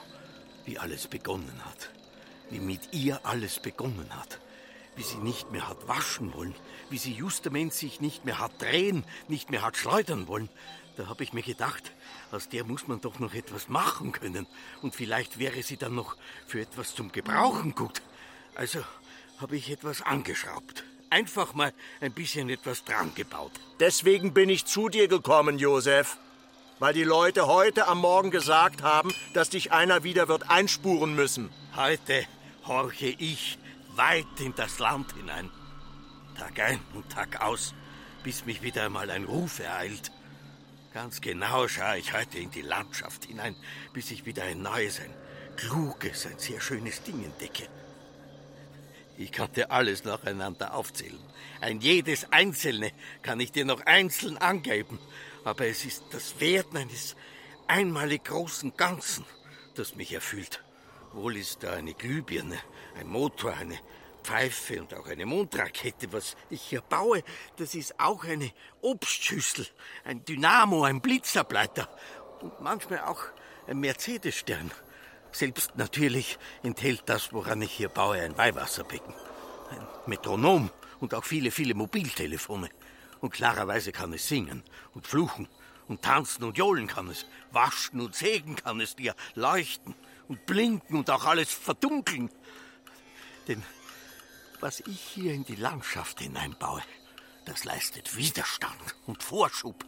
wie 0.65 0.77
alles 0.77 1.07
begonnen 1.07 1.65
hat. 1.65 1.89
Wie 2.51 2.59
mit 2.59 2.93
ihr 2.93 3.25
alles 3.25 3.59
begonnen 3.59 4.09
hat. 4.11 4.39
Wie 4.95 5.03
sie 5.03 5.17
nicht 5.17 5.51
mehr 5.51 5.67
hat 5.67 5.87
waschen 5.87 6.33
wollen. 6.33 6.55
Wie 6.89 6.97
sie 6.97 7.13
justament 7.13 7.73
sich 7.73 7.99
nicht 8.01 8.25
mehr 8.25 8.39
hat 8.39 8.61
drehen, 8.61 9.03
nicht 9.27 9.49
mehr 9.49 9.61
hat 9.61 9.77
schleudern 9.77 10.27
wollen. 10.27 10.49
Da 10.95 11.07
habe 11.07 11.23
ich 11.23 11.33
mir 11.33 11.41
gedacht, 11.41 11.91
aus 12.31 12.47
der 12.47 12.63
muss 12.63 12.87
man 12.87 13.01
doch 13.01 13.19
noch 13.19 13.33
etwas 13.33 13.67
machen 13.67 14.13
können. 14.13 14.47
Und 14.81 14.95
vielleicht 14.95 15.39
wäre 15.39 15.61
sie 15.61 15.77
dann 15.77 15.95
noch 15.95 16.15
für 16.47 16.61
etwas 16.61 16.95
zum 16.95 17.11
Gebrauchen 17.11 17.75
gut. 17.75 18.01
Also 18.55 18.79
habe 19.39 19.57
ich 19.57 19.69
etwas 19.69 20.01
angeschraubt. 20.01 20.85
Einfach 21.09 21.53
mal 21.53 21.73
ein 21.99 22.13
bisschen 22.13 22.49
etwas 22.49 22.85
dran 22.85 23.13
gebaut. 23.13 23.51
Deswegen 23.79 24.33
bin 24.33 24.49
ich 24.49 24.65
zu 24.65 24.89
dir 24.89 25.07
gekommen, 25.07 25.59
Josef. 25.59 26.17
Weil 26.79 26.93
die 26.93 27.03
Leute 27.03 27.47
heute 27.47 27.87
am 27.87 27.99
Morgen 27.99 28.31
gesagt 28.31 28.81
haben, 28.81 29.13
dass 29.33 29.49
dich 29.49 29.71
einer 29.71 30.03
wieder 30.03 30.27
wird 30.27 30.49
einspuren 30.49 31.15
müssen. 31.15 31.49
Heute 31.75 32.25
horche 32.65 33.07
ich 33.07 33.57
weit 33.97 34.39
in 34.39 34.53
das 34.55 34.79
Land 34.79 35.13
hinein. 35.13 35.49
Tag 36.37 36.59
ein 36.59 36.79
und 36.93 37.09
Tag 37.09 37.41
aus, 37.41 37.73
bis 38.23 38.45
mich 38.45 38.61
wieder 38.61 38.83
einmal 38.83 39.09
ein 39.09 39.25
Ruf 39.25 39.59
ereilt. 39.59 40.11
Ganz 40.93 41.21
genau 41.21 41.67
schaue 41.67 41.97
ich 41.97 42.13
heute 42.13 42.39
in 42.39 42.51
die 42.51 42.61
Landschaft 42.61 43.25
hinein, 43.25 43.55
bis 43.93 44.11
ich 44.11 44.25
wieder 44.25 44.43
ein 44.43 44.61
neues, 44.61 44.99
ein 44.99 45.13
kluges, 45.55 46.25
ein 46.25 46.39
sehr 46.39 46.59
schönes 46.61 47.03
Ding 47.03 47.23
entdecke. 47.23 47.67
Ich 49.17 49.31
kann 49.31 49.51
dir 49.53 49.71
alles 49.71 50.03
nacheinander 50.03 50.73
aufzählen. 50.73 51.19
Ein 51.61 51.79
jedes 51.79 52.31
einzelne 52.33 52.91
kann 53.21 53.39
ich 53.39 53.51
dir 53.51 53.63
noch 53.63 53.81
einzeln 53.85 54.37
angeben. 54.37 54.99
Aber 55.45 55.67
es 55.67 55.85
ist 55.85 56.03
das 56.11 56.39
Werden 56.39 56.75
eines 56.75 57.15
einmalig 57.67 58.25
großen 58.25 58.75
Ganzen, 58.75 59.25
das 59.75 59.95
mich 59.95 60.11
erfüllt. 60.11 60.64
Wohl 61.15 61.37
ist 61.37 61.63
da 61.63 61.71
eine 61.71 61.93
Glühbirne, 61.93 62.59
ein 62.99 63.07
Motor, 63.07 63.53
eine 63.53 63.79
Pfeife 64.21 64.81
und 64.81 64.93
auch 64.93 65.07
eine 65.07 65.25
Mondrakete. 65.25 66.11
Was 66.11 66.35
ich 66.49 66.61
hier 66.61 66.81
baue, 66.81 67.23
das 67.55 67.73
ist 67.73 67.97
auch 68.01 68.25
eine 68.25 68.51
Obstschüssel, 68.81 69.65
ein 70.03 70.25
Dynamo, 70.25 70.83
ein 70.83 70.99
Blitzableiter 70.99 71.87
und 72.41 72.59
manchmal 72.59 72.99
auch 72.99 73.21
ein 73.65 73.79
Mercedes-Stern. 73.79 74.71
Selbst 75.31 75.77
natürlich 75.77 76.37
enthält 76.63 77.03
das, 77.05 77.31
woran 77.31 77.61
ich 77.61 77.71
hier 77.71 77.89
baue, 77.89 78.19
ein 78.19 78.37
Weihwasserbecken. 78.37 79.13
Ein 79.69 79.87
Metronom 80.07 80.69
und 80.99 81.13
auch 81.13 81.23
viele, 81.23 81.49
viele 81.51 81.75
Mobiltelefone. 81.75 82.69
Und 83.21 83.31
klarerweise 83.31 83.93
kann 83.93 84.11
es 84.11 84.27
singen 84.27 84.63
und 84.93 85.07
fluchen 85.07 85.47
und 85.87 86.01
tanzen 86.01 86.43
und 86.43 86.57
johlen 86.57 86.87
kann 86.87 87.07
es. 87.07 87.25
Waschen 87.51 88.01
und 88.01 88.15
sägen 88.15 88.57
kann 88.57 88.81
es 88.81 88.97
dir, 88.97 89.15
leuchten 89.35 89.95
und 90.27 90.45
blinken 90.45 90.97
und 90.97 91.09
auch 91.09 91.25
alles 91.25 91.51
verdunkeln. 91.51 92.29
Denn 93.47 93.63
was 94.59 94.79
ich 94.81 94.99
hier 94.99 95.33
in 95.33 95.45
die 95.45 95.55
Landschaft 95.55 96.19
hineinbaue, 96.19 96.81
das 97.45 97.63
leistet 97.63 98.17
Widerstand 98.17 98.95
und 99.05 99.21
Vorschub. 99.21 99.85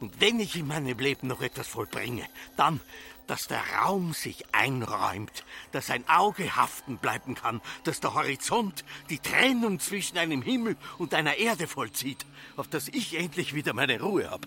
Und 0.00 0.20
wenn 0.20 0.40
ich 0.40 0.56
in 0.56 0.66
meinem 0.66 0.98
Leben 0.98 1.28
noch 1.28 1.40
etwas 1.40 1.66
vollbringe, 1.66 2.28
dann, 2.56 2.80
dass 3.26 3.46
der 3.46 3.62
Raum 3.78 4.12
sich 4.12 4.44
einräumt, 4.54 5.44
dass 5.72 5.90
ein 5.90 6.06
Auge 6.08 6.56
haften 6.56 6.98
bleiben 6.98 7.34
kann, 7.34 7.60
dass 7.84 8.00
der 8.00 8.14
Horizont 8.14 8.84
die 9.08 9.18
Trennung 9.18 9.80
zwischen 9.80 10.18
einem 10.18 10.42
Himmel 10.42 10.76
und 10.98 11.14
einer 11.14 11.36
Erde 11.36 11.66
vollzieht, 11.66 12.26
auf 12.56 12.68
dass 12.68 12.88
ich 12.88 13.14
endlich 13.18 13.54
wieder 13.54 13.72
meine 13.72 14.00
Ruhe 14.00 14.30
habe. 14.30 14.46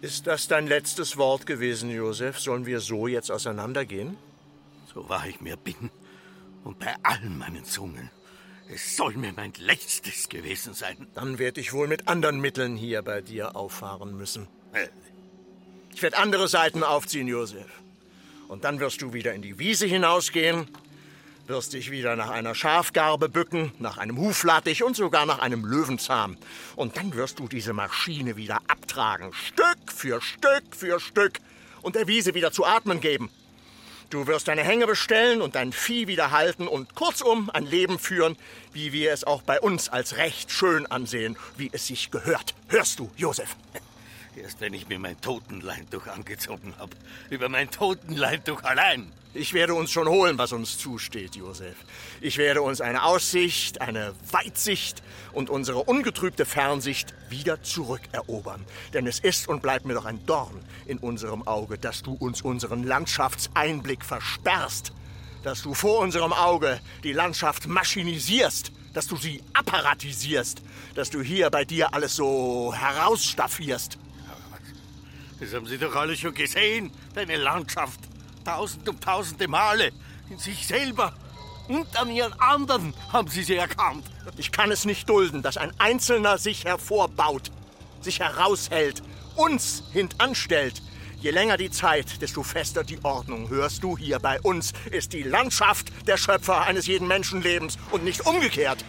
Ist 0.00 0.28
das 0.28 0.46
dein 0.46 0.68
letztes 0.68 1.16
Wort 1.16 1.44
gewesen, 1.44 1.90
Josef? 1.90 2.38
Sollen 2.38 2.66
wir 2.66 2.78
so 2.78 3.08
jetzt 3.08 3.32
auseinandergehen? 3.32 4.16
So 4.94 5.08
wahr 5.08 5.26
ich 5.26 5.40
mir 5.40 5.56
bin 5.56 5.90
und 6.62 6.78
bei 6.78 6.94
allen 7.02 7.36
meinen 7.36 7.64
Zungen. 7.64 8.10
Es 8.72 8.96
soll 8.96 9.14
mir 9.14 9.32
mein 9.32 9.52
letztes 9.58 10.28
gewesen 10.28 10.72
sein. 10.74 11.08
Dann 11.14 11.38
werde 11.38 11.60
ich 11.60 11.72
wohl 11.72 11.88
mit 11.88 12.06
anderen 12.06 12.40
Mitteln 12.40 12.76
hier 12.76 13.02
bei 13.02 13.22
dir 13.22 13.56
auffahren 13.56 14.16
müssen. 14.16 14.46
Ich 15.92 16.02
werde 16.02 16.18
andere 16.18 16.46
Seiten 16.46 16.84
aufziehen, 16.84 17.26
Josef. 17.26 17.66
Und 18.46 18.62
dann 18.62 18.78
wirst 18.78 19.02
du 19.02 19.12
wieder 19.12 19.34
in 19.34 19.42
die 19.42 19.58
Wiese 19.58 19.86
hinausgehen, 19.86 20.68
wirst 21.48 21.72
dich 21.72 21.90
wieder 21.90 22.14
nach 22.14 22.28
einer 22.28 22.54
Schafgarbe 22.54 23.30
bücken, 23.30 23.72
nach 23.78 23.96
einem 23.96 24.18
Huflattich 24.18 24.82
und 24.84 24.94
sogar 24.94 25.24
nach 25.24 25.38
einem 25.38 25.64
Löwenzahn. 25.64 26.36
Und 26.76 26.96
dann 26.98 27.14
wirst 27.14 27.38
du 27.38 27.48
diese 27.48 27.72
Maschine 27.72 28.36
wieder 28.36 28.60
abtragen, 28.68 29.32
Stück 29.32 29.92
für 29.92 30.20
Stück 30.20 30.76
für 30.76 31.00
Stück, 31.00 31.40
und 31.80 31.94
der 31.94 32.06
Wiese 32.06 32.34
wieder 32.34 32.52
zu 32.52 32.66
atmen 32.66 33.00
geben. 33.00 33.30
Du 34.10 34.26
wirst 34.26 34.48
deine 34.48 34.62
Hänge 34.62 34.86
bestellen 34.86 35.40
und 35.40 35.54
dein 35.54 35.72
Vieh 35.72 36.06
wieder 36.06 36.32
halten 36.32 36.68
und 36.68 36.94
kurzum 36.94 37.50
ein 37.50 37.64
Leben 37.64 37.98
führen, 37.98 38.36
wie 38.72 38.92
wir 38.92 39.12
es 39.12 39.24
auch 39.24 39.42
bei 39.42 39.60
uns 39.60 39.88
als 39.88 40.16
recht 40.16 40.50
schön 40.50 40.86
ansehen, 40.86 41.36
wie 41.56 41.70
es 41.72 41.86
sich 41.86 42.10
gehört. 42.10 42.54
Hörst 42.68 42.98
du, 42.98 43.10
Josef? 43.16 43.56
Erst 44.38 44.60
wenn 44.60 44.72
ich 44.72 44.88
mir 44.88 44.98
mein 44.98 45.20
Totenleintuch 45.20 46.06
angezogen 46.06 46.74
habe. 46.78 46.92
Über 47.28 47.48
mein 47.48 47.70
Totenleintuch 47.70 48.62
allein. 48.62 49.12
Ich 49.34 49.52
werde 49.52 49.74
uns 49.74 49.90
schon 49.90 50.08
holen, 50.08 50.38
was 50.38 50.52
uns 50.52 50.78
zusteht, 50.78 51.36
Josef. 51.36 51.76
Ich 52.20 52.38
werde 52.38 52.62
uns 52.62 52.80
eine 52.80 53.02
Aussicht, 53.02 53.80
eine 53.80 54.14
Weitsicht 54.30 55.02
und 55.32 55.50
unsere 55.50 55.80
ungetrübte 55.80 56.46
Fernsicht 56.46 57.14
wieder 57.28 57.62
zurückerobern. 57.62 58.64
Denn 58.94 59.06
es 59.06 59.18
ist 59.18 59.48
und 59.48 59.60
bleibt 59.60 59.84
mir 59.84 59.94
doch 59.94 60.06
ein 60.06 60.24
Dorn 60.24 60.60
in 60.86 60.98
unserem 60.98 61.46
Auge, 61.46 61.76
dass 61.76 62.02
du 62.02 62.14
uns 62.14 62.42
unseren 62.42 62.84
Landschaftseinblick 62.84 64.04
versperrst. 64.04 64.92
Dass 65.42 65.62
du 65.62 65.74
vor 65.74 65.98
unserem 65.98 66.32
Auge 66.32 66.80
die 67.02 67.12
Landschaft 67.12 67.66
maschinisierst. 67.66 68.72
Dass 68.94 69.06
du 69.06 69.16
sie 69.16 69.42
apparatisierst. 69.52 70.62
Dass 70.94 71.10
du 71.10 71.22
hier 71.22 71.50
bei 71.50 71.64
dir 71.64 71.92
alles 71.92 72.16
so 72.16 72.72
herausstaffierst. 72.74 73.98
Das 75.40 75.54
haben 75.54 75.66
Sie 75.66 75.78
doch 75.78 75.94
alle 75.94 76.16
schon 76.16 76.34
gesehen, 76.34 76.90
deine 77.14 77.36
Landschaft. 77.36 78.00
Tausend 78.44 78.88
und 78.88 79.02
tausende 79.02 79.46
Male. 79.46 79.92
In 80.30 80.38
sich 80.38 80.66
selber 80.66 81.14
und 81.68 81.96
an 82.00 82.10
ihren 82.10 82.32
anderen 82.40 82.94
haben 83.12 83.28
Sie 83.28 83.42
sie 83.42 83.56
erkannt. 83.56 84.04
Ich 84.36 84.50
kann 84.50 84.70
es 84.72 84.84
nicht 84.84 85.08
dulden, 85.08 85.42
dass 85.42 85.56
ein 85.56 85.72
Einzelner 85.78 86.38
sich 86.38 86.64
hervorbaut, 86.64 87.50
sich 88.00 88.20
heraushält, 88.20 89.02
uns 89.36 89.84
hintanstellt. 89.92 90.82
Je 91.20 91.30
länger 91.30 91.56
die 91.56 91.70
Zeit, 91.70 92.20
desto 92.22 92.42
fester 92.42 92.84
die 92.84 93.02
Ordnung. 93.04 93.48
Hörst 93.48 93.82
du 93.82 93.96
hier 93.96 94.18
bei 94.18 94.40
uns, 94.40 94.72
ist 94.90 95.12
die 95.12 95.22
Landschaft 95.22 95.92
der 96.06 96.16
Schöpfer 96.16 96.62
eines 96.62 96.86
jeden 96.86 97.08
Menschenlebens 97.08 97.76
und 97.90 98.04
nicht 98.04 98.26
umgekehrt. 98.26 98.84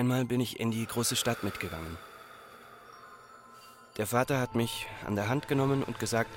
Einmal 0.00 0.24
bin 0.24 0.40
ich 0.40 0.58
in 0.58 0.70
die 0.70 0.86
große 0.86 1.14
Stadt 1.14 1.44
mitgegangen. 1.44 1.98
Der 3.98 4.06
Vater 4.06 4.40
hat 4.40 4.54
mich 4.54 4.86
an 5.06 5.14
der 5.14 5.28
Hand 5.28 5.46
genommen 5.46 5.82
und 5.82 5.98
gesagt, 5.98 6.30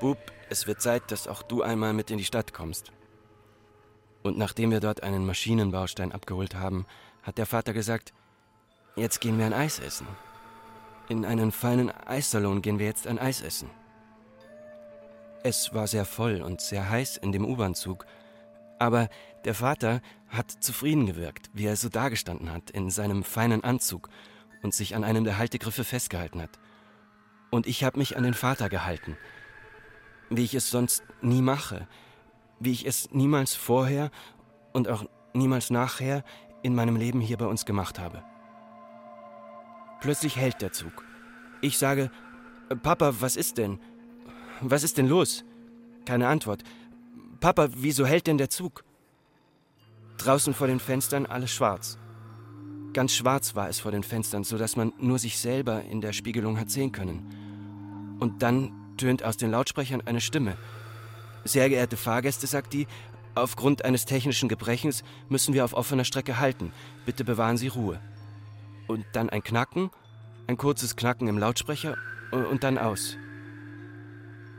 Bub, 0.00 0.18
es 0.50 0.66
wird 0.66 0.82
Zeit, 0.82 1.10
dass 1.10 1.28
auch 1.28 1.42
du 1.42 1.62
einmal 1.62 1.94
mit 1.94 2.10
in 2.10 2.18
die 2.18 2.26
Stadt 2.26 2.52
kommst. 2.52 2.92
Und 4.22 4.36
nachdem 4.36 4.70
wir 4.70 4.80
dort 4.80 5.02
einen 5.02 5.24
Maschinenbaustein 5.24 6.12
abgeholt 6.12 6.54
haben, 6.54 6.84
hat 7.22 7.38
der 7.38 7.46
Vater 7.46 7.72
gesagt, 7.72 8.12
jetzt 8.96 9.22
gehen 9.22 9.38
wir 9.38 9.46
ein 9.46 9.54
Eis 9.54 9.78
essen. 9.78 10.06
In 11.08 11.24
einen 11.24 11.52
feinen 11.52 11.90
Eissalon 11.90 12.60
gehen 12.60 12.78
wir 12.78 12.84
jetzt 12.84 13.06
ein 13.06 13.18
Eis 13.18 13.40
essen. 13.40 13.70
Es 15.42 15.72
war 15.72 15.86
sehr 15.86 16.04
voll 16.04 16.42
und 16.42 16.60
sehr 16.60 16.90
heiß 16.90 17.16
in 17.16 17.32
dem 17.32 17.46
U-Bahn-Zug, 17.46 18.04
aber 18.78 19.08
der 19.44 19.54
Vater 19.54 20.00
hat 20.28 20.50
zufrieden 20.50 21.06
gewirkt, 21.06 21.50
wie 21.52 21.66
er 21.66 21.76
so 21.76 21.88
dagestanden 21.88 22.52
hat 22.52 22.70
in 22.70 22.90
seinem 22.90 23.24
feinen 23.24 23.64
Anzug 23.64 24.08
und 24.62 24.74
sich 24.74 24.94
an 24.94 25.04
einem 25.04 25.24
der 25.24 25.38
Haltegriffe 25.38 25.84
festgehalten 25.84 26.40
hat. 26.40 26.58
Und 27.50 27.66
ich 27.66 27.84
habe 27.84 27.98
mich 27.98 28.16
an 28.16 28.22
den 28.22 28.34
Vater 28.34 28.68
gehalten, 28.68 29.16
wie 30.30 30.44
ich 30.44 30.54
es 30.54 30.70
sonst 30.70 31.02
nie 31.20 31.42
mache, 31.42 31.86
wie 32.60 32.72
ich 32.72 32.86
es 32.86 33.10
niemals 33.10 33.54
vorher 33.54 34.10
und 34.72 34.88
auch 34.88 35.04
niemals 35.34 35.70
nachher 35.70 36.24
in 36.62 36.74
meinem 36.74 36.96
Leben 36.96 37.20
hier 37.20 37.36
bei 37.36 37.46
uns 37.46 37.64
gemacht 37.64 37.98
habe. 37.98 38.22
Plötzlich 40.00 40.36
hält 40.36 40.62
der 40.62 40.72
Zug. 40.72 41.04
Ich 41.60 41.78
sage, 41.78 42.10
Papa, 42.82 43.14
was 43.20 43.36
ist 43.36 43.58
denn? 43.58 43.80
Was 44.60 44.82
ist 44.82 44.98
denn 44.98 45.08
los? 45.08 45.44
Keine 46.04 46.28
Antwort. 46.28 46.62
Papa, 47.40 47.68
wieso 47.72 48.06
hält 48.06 48.26
denn 48.26 48.38
der 48.38 48.50
Zug? 48.50 48.84
Draußen 50.22 50.54
vor 50.54 50.68
den 50.68 50.78
Fenstern 50.78 51.26
alles 51.26 51.50
schwarz. 51.50 51.98
Ganz 52.92 53.12
schwarz 53.12 53.56
war 53.56 53.68
es 53.68 53.80
vor 53.80 53.90
den 53.90 54.04
Fenstern, 54.04 54.44
so 54.44 54.56
dass 54.56 54.76
man 54.76 54.92
nur 54.98 55.18
sich 55.18 55.38
selber 55.38 55.82
in 55.82 56.00
der 56.00 56.12
Spiegelung 56.12 56.60
hat 56.60 56.70
sehen 56.70 56.92
können. 56.92 58.16
Und 58.20 58.42
dann 58.42 58.70
tönt 58.98 59.24
aus 59.24 59.36
den 59.36 59.50
Lautsprechern 59.50 60.02
eine 60.02 60.20
Stimme. 60.20 60.56
Sehr 61.44 61.68
geehrte 61.68 61.96
Fahrgäste, 61.96 62.46
sagt 62.46 62.72
die, 62.72 62.86
aufgrund 63.34 63.84
eines 63.84 64.04
technischen 64.04 64.48
Gebrechens 64.48 65.02
müssen 65.28 65.54
wir 65.54 65.64
auf 65.64 65.74
offener 65.74 66.04
Strecke 66.04 66.38
halten. 66.38 66.72
Bitte 67.04 67.24
bewahren 67.24 67.56
Sie 67.56 67.68
Ruhe. 67.68 67.98
Und 68.86 69.04
dann 69.14 69.28
ein 69.28 69.42
Knacken, 69.42 69.90
ein 70.46 70.56
kurzes 70.56 70.94
Knacken 70.94 71.26
im 71.26 71.38
Lautsprecher 71.38 71.96
und 72.30 72.62
dann 72.62 72.78
aus. 72.78 73.16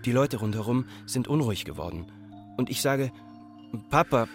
Die 0.04 0.12
Leute 0.12 0.38
rundherum 0.38 0.86
sind 1.06 1.30
unruhig 1.30 1.64
geworden. 1.64 2.12
Und 2.58 2.70
ich 2.70 2.82
sage, 2.82 3.12
Papa, 3.90 4.28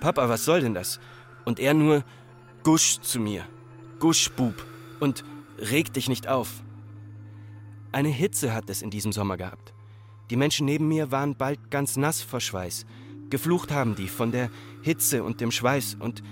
Papa, 0.00 0.28
was 0.28 0.44
soll 0.44 0.60
denn 0.60 0.74
das? 0.74 1.00
Und 1.44 1.58
er 1.58 1.74
nur, 1.74 2.04
Gusch 2.62 3.00
zu 3.00 3.20
mir, 3.20 3.44
Gusch, 3.98 4.30
Bub, 4.30 4.66
und 5.00 5.24
reg 5.58 5.92
dich 5.92 6.08
nicht 6.08 6.28
auf. 6.28 6.62
Eine 7.92 8.08
Hitze 8.08 8.52
hat 8.52 8.68
es 8.68 8.82
in 8.82 8.90
diesem 8.90 9.12
Sommer 9.12 9.36
gehabt. 9.36 9.72
Die 10.30 10.36
Menschen 10.36 10.66
neben 10.66 10.88
mir 10.88 11.12
waren 11.12 11.36
bald 11.36 11.70
ganz 11.70 11.96
nass 11.96 12.22
vor 12.22 12.40
Schweiß. 12.40 12.84
Geflucht 13.30 13.70
haben 13.70 13.94
die 13.94 14.08
von 14.08 14.32
der 14.32 14.50
Hitze 14.82 15.22
und 15.22 15.40
dem 15.40 15.50
Schweiß, 15.50 15.96
und 16.00 16.22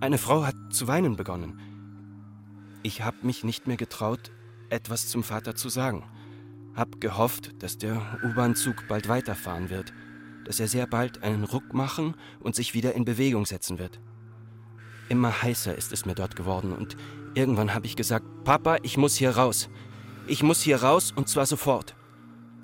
eine 0.00 0.18
Frau 0.18 0.44
hat 0.46 0.56
zu 0.70 0.86
weinen 0.86 1.16
begonnen. 1.16 1.60
Ich 2.82 3.02
hab 3.02 3.24
mich 3.24 3.44
nicht 3.44 3.66
mehr 3.66 3.76
getraut, 3.76 4.30
etwas 4.70 5.08
zum 5.08 5.22
Vater 5.22 5.54
zu 5.54 5.68
sagen. 5.68 6.04
Hab 6.74 7.00
gehofft, 7.00 7.62
dass 7.62 7.78
der 7.78 8.18
U-Bahn-Zug 8.22 8.88
bald 8.88 9.08
weiterfahren 9.08 9.70
wird 9.70 9.92
dass 10.44 10.60
er 10.60 10.68
sehr 10.68 10.86
bald 10.86 11.22
einen 11.22 11.44
Ruck 11.44 11.74
machen 11.74 12.14
und 12.40 12.54
sich 12.54 12.74
wieder 12.74 12.94
in 12.94 13.04
Bewegung 13.04 13.46
setzen 13.46 13.78
wird. 13.78 14.00
Immer 15.08 15.42
heißer 15.42 15.74
ist 15.74 15.92
es 15.92 16.06
mir 16.06 16.14
dort 16.14 16.36
geworden 16.36 16.72
und 16.72 16.96
irgendwann 17.34 17.74
habe 17.74 17.86
ich 17.86 17.96
gesagt, 17.96 18.24
Papa, 18.44 18.78
ich 18.82 18.96
muss 18.96 19.16
hier 19.16 19.30
raus. 19.36 19.68
Ich 20.26 20.42
muss 20.42 20.62
hier 20.62 20.82
raus 20.82 21.12
und 21.14 21.28
zwar 21.28 21.46
sofort. 21.46 21.94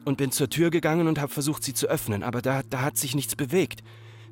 Und 0.05 0.16
bin 0.16 0.33
zur 0.33 0.49
Tür 0.49 0.71
gegangen 0.71 1.09
und 1.09 1.21
habe 1.21 1.33
versucht, 1.33 1.62
sie 1.62 1.75
zu 1.75 1.87
öffnen, 1.87 2.23
aber 2.23 2.40
da, 2.40 2.62
da 2.69 2.81
hat 2.81 2.97
sich 2.97 3.14
nichts 3.14 3.37
bewegt. 3.37 3.83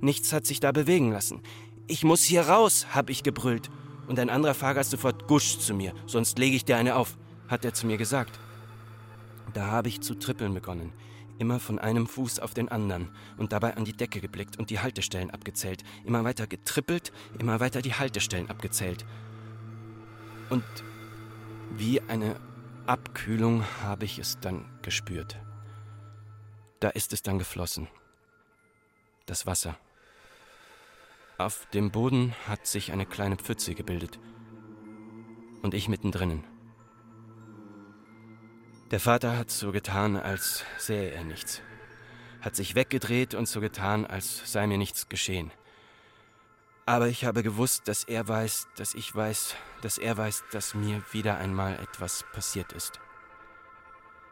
Nichts 0.01 0.33
hat 0.33 0.47
sich 0.47 0.61
da 0.61 0.73
bewegen 0.73 1.13
lassen. 1.13 1.43
Ich 1.87 2.05
muss 2.05 2.23
hier 2.23 2.43
raus, 2.43 2.87
hab 2.95 3.11
ich 3.11 3.23
gebrüllt. 3.23 3.71
Und 4.07 4.19
ein 4.19 4.31
anderer 4.31 4.55
Fahrgast 4.55 4.91
sofort 4.91 5.27
Gusch 5.29 5.59
zu 5.59 5.75
mir, 5.75 5.93
sonst 6.07 6.39
lege 6.39 6.57
ich 6.57 6.65
dir 6.65 6.79
eine 6.79 6.97
auf, 6.97 7.19
hat 7.47 7.65
er 7.67 7.75
zu 7.75 7.87
mir 7.87 7.99
gesagt. 7.99 8.41
Da 9.53 9.67
habe 9.67 9.89
ich 9.89 10.01
zu 10.01 10.15
trippeln 10.15 10.55
begonnen, 10.55 10.93
immer 11.39 11.61
von 11.61 11.79
einem 11.79 12.07
Fuß 12.07 12.41
auf 12.41 12.55
den 12.55 12.69
anderen 12.69 13.11
und 13.37 13.53
dabei 13.53 13.77
an 13.77 13.85
die 13.85 13.97
Decke 13.97 14.21
geblickt 14.21 14.59
und 14.59 14.71
die 14.71 14.81
Haltestellen 14.81 15.31
abgezählt, 15.31 15.85
immer 16.05 16.25
weiter 16.25 16.47
getrippelt, 16.47 17.13
immer 17.39 17.61
weiter 17.61 17.83
die 17.83 17.95
Haltestellen 17.95 18.51
abgezählt. 18.51 19.05
Und 20.51 20.65
wie 21.77 22.01
eine 22.03 22.41
Abkühlung 22.87 23.65
habe 23.83 24.05
ich 24.05 24.19
es 24.19 24.41
dann 24.41 24.65
gespürt. 24.83 25.39
Da 26.81 26.89
ist 26.89 27.13
es 27.13 27.23
dann 27.23 27.39
geflossen. 27.39 27.89
Das 29.27 29.47
Wasser. 29.47 29.77
Auf 31.37 31.67
dem 31.75 31.91
Boden 31.91 32.35
hat 32.47 32.67
sich 32.67 32.93
eine 32.93 33.07
kleine 33.07 33.37
Pfütze 33.37 33.75
gebildet. 33.75 34.19
Und 35.63 35.75
ich 35.75 35.89
mittendrin. 35.89 36.45
Der 38.91 39.01
Vater 39.01 39.37
hat 39.37 39.51
so 39.51 39.71
getan, 39.71 40.17
als 40.17 40.65
sähe 40.79 41.11
er 41.11 41.23
nichts. 41.23 41.61
Hat 42.41 42.57
sich 42.57 42.75
weggedreht 42.75 43.35
und 43.35 43.47
so 43.47 43.61
getan, 43.61 44.07
als 44.07 44.51
sei 44.51 44.67
mir 44.67 44.79
nichts 44.79 45.11
geschehen. 45.11 45.51
Aber 46.87 47.09
ich 47.09 47.27
habe 47.27 47.43
gewusst, 47.43 47.87
dass 47.87 48.05
er 48.05 48.27
weiß, 48.27 48.67
dass 48.77 48.95
ich 48.95 49.15
weiß, 49.15 49.57
dass 49.83 49.99
er 49.99 50.17
weiß, 50.17 50.45
dass 50.53 50.75
mir 50.75 51.03
wieder 51.13 51.37
einmal 51.37 51.79
etwas 51.81 52.25
passiert 52.33 52.73
ist. 52.73 52.99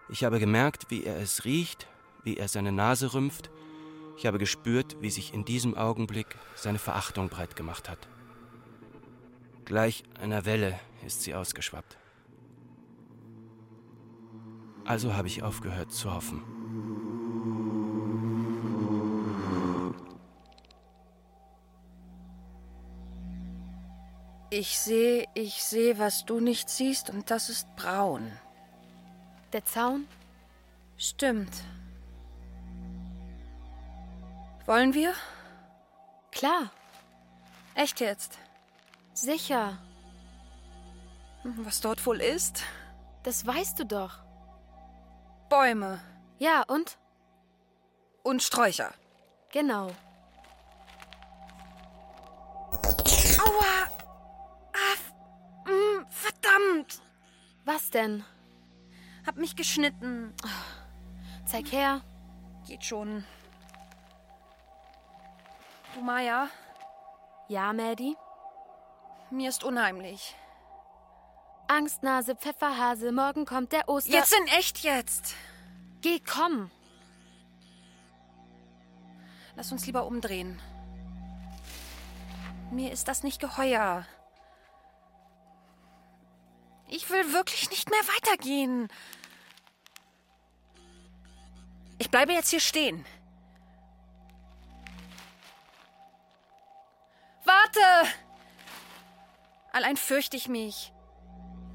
Ich 0.09 0.25
habe 0.25 0.39
gemerkt, 0.39 0.87
wie 0.91 1.05
er 1.05 1.19
es 1.21 1.45
riecht, 1.45 1.87
wie 2.25 2.39
er 2.39 2.49
seine 2.49 2.73
Nase 2.73 3.13
rümpft. 3.13 3.51
Ich 4.17 4.25
habe 4.25 4.39
gespürt, 4.39 4.97
wie 5.03 5.11
sich 5.11 5.35
in 5.35 5.45
diesem 5.45 5.77
Augenblick 5.77 6.35
seine 6.55 6.79
Verachtung 6.79 7.29
breit 7.29 7.57
gemacht 7.57 7.91
hat. 7.91 8.09
Gleich 9.67 10.03
einer 10.19 10.47
Welle 10.47 10.81
ist 11.05 11.21
sie 11.25 11.35
ausgeschwappt. 11.35 11.99
Also 14.87 15.15
habe 15.15 15.29
ich 15.29 15.43
aufgehört 15.43 15.93
zu 15.93 16.15
hoffen. 16.15 16.43
Ich 24.51 24.79
sehe, 24.79 25.27
ich 25.35 25.63
sehe, 25.65 25.99
was 25.99 26.25
du 26.25 26.41
nicht 26.41 26.71
siehst, 26.71 27.11
und 27.11 27.31
das 27.31 27.51
ist 27.51 27.75
braun. 27.77 28.31
Der 29.53 29.65
Zaun? 29.65 30.07
Stimmt. 30.97 31.53
Wollen 34.67 34.95
wir? 34.95 35.13
Klar, 36.31 36.71
Echt 37.75 38.01
jetzt? 38.01 38.39
sicher. 39.13 39.79
Was 41.45 41.81
dort 41.81 42.05
wohl 42.07 42.21
ist? 42.21 42.63
Das 43.23 43.47
weißt 43.47 43.79
du 43.79 43.85
doch. 43.87 44.26
Bäume 45.49 46.01
Ja, 46.39 46.63
und? 46.67 46.99
und 48.23 48.43
Sträucher. 48.43 48.93
Genau. 49.53 49.91
Aua! 53.39 53.89
Ah, 54.75 55.69
mm, 55.71 56.07
verdammt! 56.09 57.01
Was 57.65 57.91
denn? 57.91 58.25
Hab 59.27 59.37
mich 59.37 59.57
geschnitten. 59.57 60.35
Zeig 61.47 61.71
her. 61.73 62.01
Geht 62.67 62.85
schon. 62.85 63.25
Du 65.95 66.01
Maya, 66.03 66.49
Ja, 67.49 67.73
Maddie? 67.73 68.17
mir 69.31 69.49
ist 69.49 69.65
unheimlich. 69.65 70.37
Angstnase, 71.69 72.37
Pfefferhase, 72.37 73.13
morgen 73.13 73.45
kommt 73.45 73.73
der 73.73 73.89
Oster... 73.89 74.13
Jetzt 74.13 74.33
in 74.33 74.47
echt 74.49 74.79
jetzt. 74.79 75.35
Geh, 76.01 76.21
komm. 76.21 76.71
Lass 79.57 79.73
uns 79.73 79.87
lieber 79.87 80.07
umdrehen. 80.07 80.61
Mir 82.71 82.93
ist 82.93 83.09
das 83.09 83.23
nicht 83.23 83.41
geheuer. 83.41 84.07
Ich 86.89 87.11
will 87.11 87.33
wirklich 87.33 87.71
nicht 87.71 87.91
mehr 87.91 88.01
weitergehen. 88.01 88.89
Ich 91.99 92.11
bleibe 92.11 92.33
jetzt 92.33 92.51
hier 92.51 92.61
stehen. 92.61 93.05
Warte! 97.45 98.11
Allein 99.73 99.97
fürchte 99.97 100.37
ich 100.37 100.49
mich. 100.49 100.93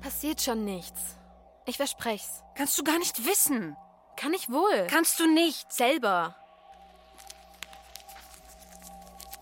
Passiert 0.01 0.41
schon 0.41 0.65
nichts. 0.65 1.15
Ich 1.65 1.77
versprech's. 1.77 2.43
Kannst 2.55 2.77
du 2.77 2.83
gar 2.83 2.99
nicht 2.99 3.25
wissen. 3.25 3.77
Kann 4.17 4.33
ich 4.33 4.49
wohl. 4.49 4.87
Kannst 4.89 5.19
du 5.19 5.27
nicht. 5.27 5.71
Selber. 5.71 6.35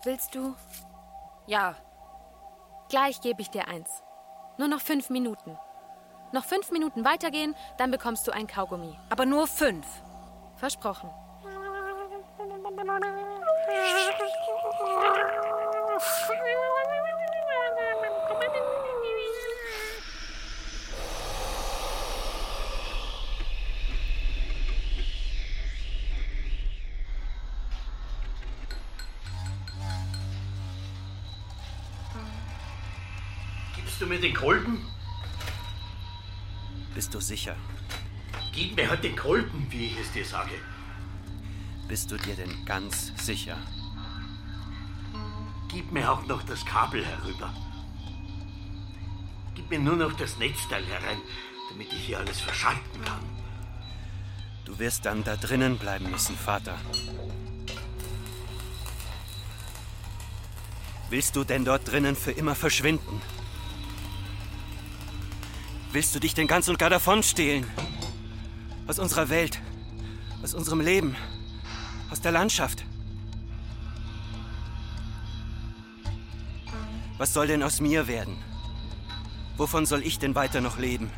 Willst 0.04 0.34
du? 0.34 0.54
Ja, 1.46 1.74
Gleich 2.90 3.20
gebe 3.20 3.40
ich 3.40 3.48
dir 3.50 3.68
eins. 3.68 4.02
Nur 4.58 4.66
noch 4.66 4.80
fünf 4.80 5.10
Minuten. 5.10 5.56
Noch 6.32 6.44
fünf 6.44 6.72
Minuten 6.72 7.04
weitergehen, 7.04 7.54
dann 7.78 7.92
bekommst 7.92 8.26
du 8.26 8.32
ein 8.32 8.48
Kaugummi. 8.48 8.98
aber 9.08 9.26
nur 9.26 9.46
fünf. 9.46 9.86
Versprochen. 10.56 11.08
Gibst 34.00 34.10
du 34.10 34.14
mir 34.14 34.20
den 34.22 34.34
Kolben? 34.34 34.78
Bist 36.94 37.12
du 37.12 37.20
sicher? 37.20 37.54
Gib 38.50 38.74
mir 38.74 38.88
halt 38.88 39.04
den 39.04 39.14
Kolben, 39.14 39.66
wie 39.68 39.88
ich 39.88 40.00
es 40.00 40.10
dir 40.12 40.24
sage. 40.24 40.54
Bist 41.86 42.10
du 42.10 42.16
dir 42.16 42.34
denn 42.34 42.64
ganz 42.64 43.12
sicher? 43.22 43.58
Gib 45.68 45.92
mir 45.92 46.10
auch 46.10 46.24
noch 46.24 46.42
das 46.44 46.64
Kabel 46.64 47.04
herüber. 47.04 47.52
Gib 49.54 49.68
mir 49.68 49.80
nur 49.80 49.96
noch 49.96 50.14
das 50.14 50.38
Netzteil 50.38 50.86
herein, 50.86 51.20
damit 51.68 51.92
ich 51.92 52.06
hier 52.06 52.20
alles 52.20 52.40
verschalten 52.40 53.04
kann. 53.04 53.20
Du 54.64 54.78
wirst 54.78 55.04
dann 55.04 55.24
da 55.24 55.36
drinnen 55.36 55.76
bleiben 55.76 56.10
müssen, 56.10 56.38
Vater. 56.38 56.78
Willst 61.10 61.36
du 61.36 61.44
denn 61.44 61.66
dort 61.66 61.86
drinnen 61.86 62.16
für 62.16 62.32
immer 62.32 62.54
verschwinden? 62.54 63.20
Willst 65.92 66.14
du 66.14 66.20
dich 66.20 66.34
denn 66.34 66.46
ganz 66.46 66.68
und 66.68 66.78
gar 66.78 66.88
davonstehlen? 66.88 67.66
Aus 68.86 69.00
unserer 69.00 69.28
Welt, 69.28 69.60
aus 70.40 70.54
unserem 70.54 70.80
Leben, 70.80 71.16
aus 72.10 72.20
der 72.20 72.30
Landschaft? 72.30 72.84
Was 77.18 77.34
soll 77.34 77.48
denn 77.48 77.64
aus 77.64 77.80
mir 77.80 78.06
werden? 78.06 78.36
Wovon 79.56 79.84
soll 79.84 80.04
ich 80.04 80.20
denn 80.20 80.36
weiter 80.36 80.60
noch 80.60 80.78
leben? 80.78 81.10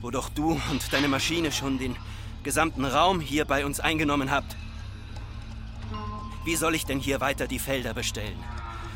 Wo 0.00 0.10
doch 0.10 0.30
du 0.30 0.58
und 0.70 0.92
deine 0.92 1.08
Maschine 1.08 1.52
schon 1.52 1.78
den 1.78 1.94
gesamten 2.42 2.86
Raum 2.86 3.20
hier 3.20 3.44
bei 3.44 3.66
uns 3.66 3.80
eingenommen 3.80 4.30
habt. 4.30 4.56
Wie 6.46 6.56
soll 6.56 6.74
ich 6.74 6.86
denn 6.86 7.00
hier 7.00 7.20
weiter 7.20 7.46
die 7.46 7.58
Felder 7.58 7.92
bestellen, 7.92 8.42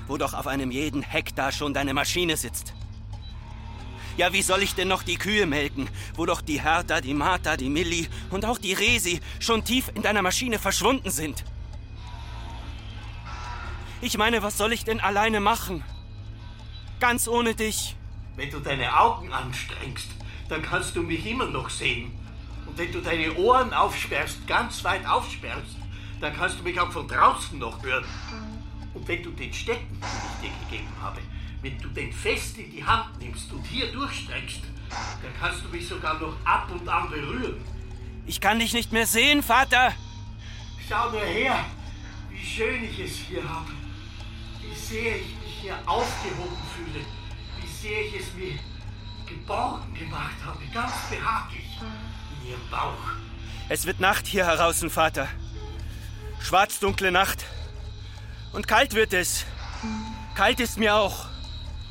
wo 0.06 0.16
doch 0.16 0.32
auf 0.32 0.46
einem 0.46 0.70
jeden 0.70 1.02
Hektar 1.02 1.52
schon 1.52 1.74
deine 1.74 1.92
Maschine 1.92 2.38
sitzt? 2.38 2.72
Ja, 4.16 4.32
wie 4.32 4.42
soll 4.42 4.62
ich 4.62 4.74
denn 4.74 4.88
noch 4.88 5.02
die 5.02 5.16
Kühe 5.16 5.46
melken, 5.46 5.88
wo 6.14 6.26
doch 6.26 6.42
die 6.42 6.62
Hertha, 6.62 7.00
die 7.00 7.14
Martha, 7.14 7.56
die 7.56 7.70
Milli 7.70 8.08
und 8.30 8.44
auch 8.44 8.58
die 8.58 8.74
Resi 8.74 9.20
schon 9.40 9.64
tief 9.64 9.90
in 9.94 10.02
deiner 10.02 10.20
Maschine 10.20 10.58
verschwunden 10.58 11.10
sind? 11.10 11.44
Ich 14.02 14.18
meine, 14.18 14.42
was 14.42 14.58
soll 14.58 14.72
ich 14.72 14.84
denn 14.84 15.00
alleine 15.00 15.40
machen? 15.40 15.82
Ganz 17.00 17.26
ohne 17.26 17.54
dich. 17.54 17.96
Wenn 18.36 18.50
du 18.50 18.60
deine 18.60 18.98
Augen 18.98 19.32
anstrengst, 19.32 20.08
dann 20.48 20.62
kannst 20.62 20.94
du 20.96 21.02
mich 21.02 21.24
immer 21.24 21.46
noch 21.46 21.70
sehen. 21.70 22.12
Und 22.66 22.76
wenn 22.76 22.92
du 22.92 23.00
deine 23.00 23.32
Ohren 23.34 23.72
aufsperrst, 23.72 24.46
ganz 24.46 24.84
weit 24.84 25.06
aufsperrst, 25.06 25.76
dann 26.20 26.36
kannst 26.36 26.58
du 26.58 26.62
mich 26.62 26.78
auch 26.78 26.92
von 26.92 27.08
draußen 27.08 27.58
noch 27.58 27.82
hören. 27.82 28.04
Und 28.92 29.08
wenn 29.08 29.22
du 29.22 29.30
den 29.30 29.52
Stecken, 29.52 29.98
den 30.42 30.50
ich 30.50 30.68
dir 30.68 30.68
gegeben 30.68 30.92
habe, 31.00 31.20
wenn 31.62 31.78
du 31.78 31.88
den 31.88 32.12
fest 32.12 32.58
in 32.58 32.70
die 32.70 32.84
Hand 32.84 33.18
nimmst 33.20 33.50
und 33.52 33.64
hier 33.64 33.90
durchstreckst, 33.92 34.62
dann 34.90 35.32
kannst 35.40 35.64
du 35.64 35.68
mich 35.68 35.86
sogar 35.88 36.18
noch 36.18 36.34
ab 36.44 36.68
und 36.70 36.88
an 36.88 37.08
berühren. 37.08 37.64
Ich 38.26 38.40
kann 38.40 38.58
dich 38.58 38.72
nicht 38.72 38.92
mehr 38.92 39.06
sehen, 39.06 39.42
Vater. 39.42 39.94
Schau 40.88 41.10
nur 41.10 41.22
her, 41.24 41.64
wie 42.30 42.44
schön 42.44 42.84
ich 42.84 42.98
es 42.98 43.16
hier 43.16 43.48
habe. 43.48 43.70
wie 44.62 44.78
sehr 44.78 45.16
ich 45.16 45.34
mich 45.42 45.54
hier 45.62 45.78
aufgehoben 45.86 46.56
fühle, 46.74 47.04
wie 47.60 47.66
sehr 47.66 48.06
ich 48.06 48.20
es 48.20 48.32
mir 48.34 48.58
geborgen 49.26 49.94
gemacht 49.94 50.36
habe, 50.44 50.58
ganz 50.72 50.92
behaglich 51.10 51.66
in 52.42 52.50
ihrem 52.50 52.70
Bauch. 52.70 52.98
Es 53.68 53.86
wird 53.86 54.00
Nacht 54.00 54.26
hier 54.26 54.44
draußen, 54.44 54.90
Vater. 54.90 55.28
Schwarzdunkle 56.40 57.12
Nacht. 57.12 57.44
Und 58.52 58.68
kalt 58.68 58.94
wird 58.94 59.14
es. 59.14 59.46
Kalt 60.34 60.60
ist 60.60 60.78
mir 60.78 60.94
auch. 60.94 61.31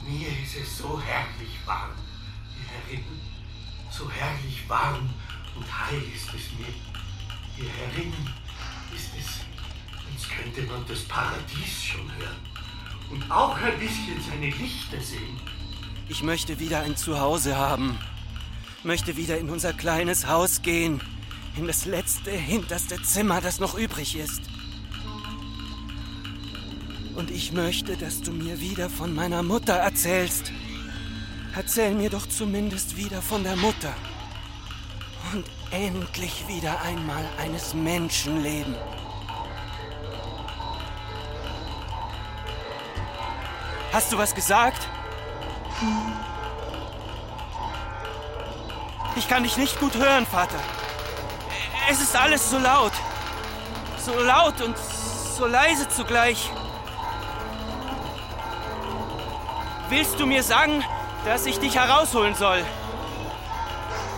Mir 0.07 0.29
ist 0.43 0.55
es 0.55 0.77
so 0.77 0.99
herrlich 0.99 1.59
warm 1.65 1.91
hier 2.55 2.97
herinnen. 2.97 3.21
So 3.91 4.09
herrlich 4.09 4.67
warm 4.67 5.09
und 5.55 5.65
heil 5.65 6.01
ist 6.15 6.27
es 6.27 6.57
mir. 6.57 6.73
Hier 7.55 7.69
herinnen 7.69 8.33
ist 8.95 9.11
es, 9.19 9.41
als 10.11 10.29
könnte 10.29 10.63
man 10.63 10.85
das 10.87 11.01
Paradies 11.03 11.83
schon 11.83 12.11
hören. 12.17 12.37
Und 13.09 13.29
auch 13.29 13.55
ein 13.57 13.77
bisschen 13.77 14.21
seine 14.21 14.49
Lichter 14.49 15.01
sehen. 15.01 15.39
Ich 16.07 16.23
möchte 16.23 16.59
wieder 16.59 16.81
ein 16.81 16.95
Zuhause 16.95 17.57
haben. 17.57 17.97
Möchte 18.83 19.17
wieder 19.17 19.37
in 19.37 19.49
unser 19.49 19.73
kleines 19.73 20.27
Haus 20.27 20.61
gehen. 20.61 21.01
In 21.57 21.67
das 21.67 21.85
letzte, 21.85 22.31
hinterste 22.31 23.01
Zimmer, 23.03 23.41
das 23.41 23.59
noch 23.59 23.77
übrig 23.77 24.15
ist. 24.15 24.41
Und 27.15 27.29
ich 27.29 27.51
möchte, 27.51 27.97
dass 27.97 28.21
du 28.21 28.31
mir 28.31 28.59
wieder 28.61 28.89
von 28.89 29.13
meiner 29.13 29.43
Mutter 29.43 29.73
erzählst. 29.73 30.51
Erzähl 31.55 31.93
mir 31.93 32.09
doch 32.09 32.27
zumindest 32.27 32.95
wieder 32.95 33.21
von 33.21 33.43
der 33.43 33.55
Mutter. 33.55 33.93
Und 35.33 35.45
endlich 35.71 36.47
wieder 36.47 36.81
einmal 36.81 37.23
eines 37.37 37.73
Menschenleben. 37.73 38.75
Hast 43.91 44.13
du 44.13 44.17
was 44.17 44.33
gesagt? 44.33 44.87
Ich 49.17 49.27
kann 49.27 49.43
dich 49.43 49.57
nicht 49.57 49.79
gut 49.79 49.95
hören, 49.95 50.25
Vater. 50.25 50.59
Es 51.89 52.01
ist 52.01 52.15
alles 52.15 52.49
so 52.49 52.57
laut. 52.57 52.93
So 53.97 54.17
laut 54.19 54.61
und 54.61 54.77
so 54.77 55.45
leise 55.45 55.89
zugleich. 55.89 56.49
Willst 59.91 60.17
du 60.21 60.25
mir 60.25 60.41
sagen, 60.41 60.85
dass 61.25 61.45
ich 61.45 61.59
dich 61.59 61.75
herausholen 61.75 62.33
soll? 62.33 62.63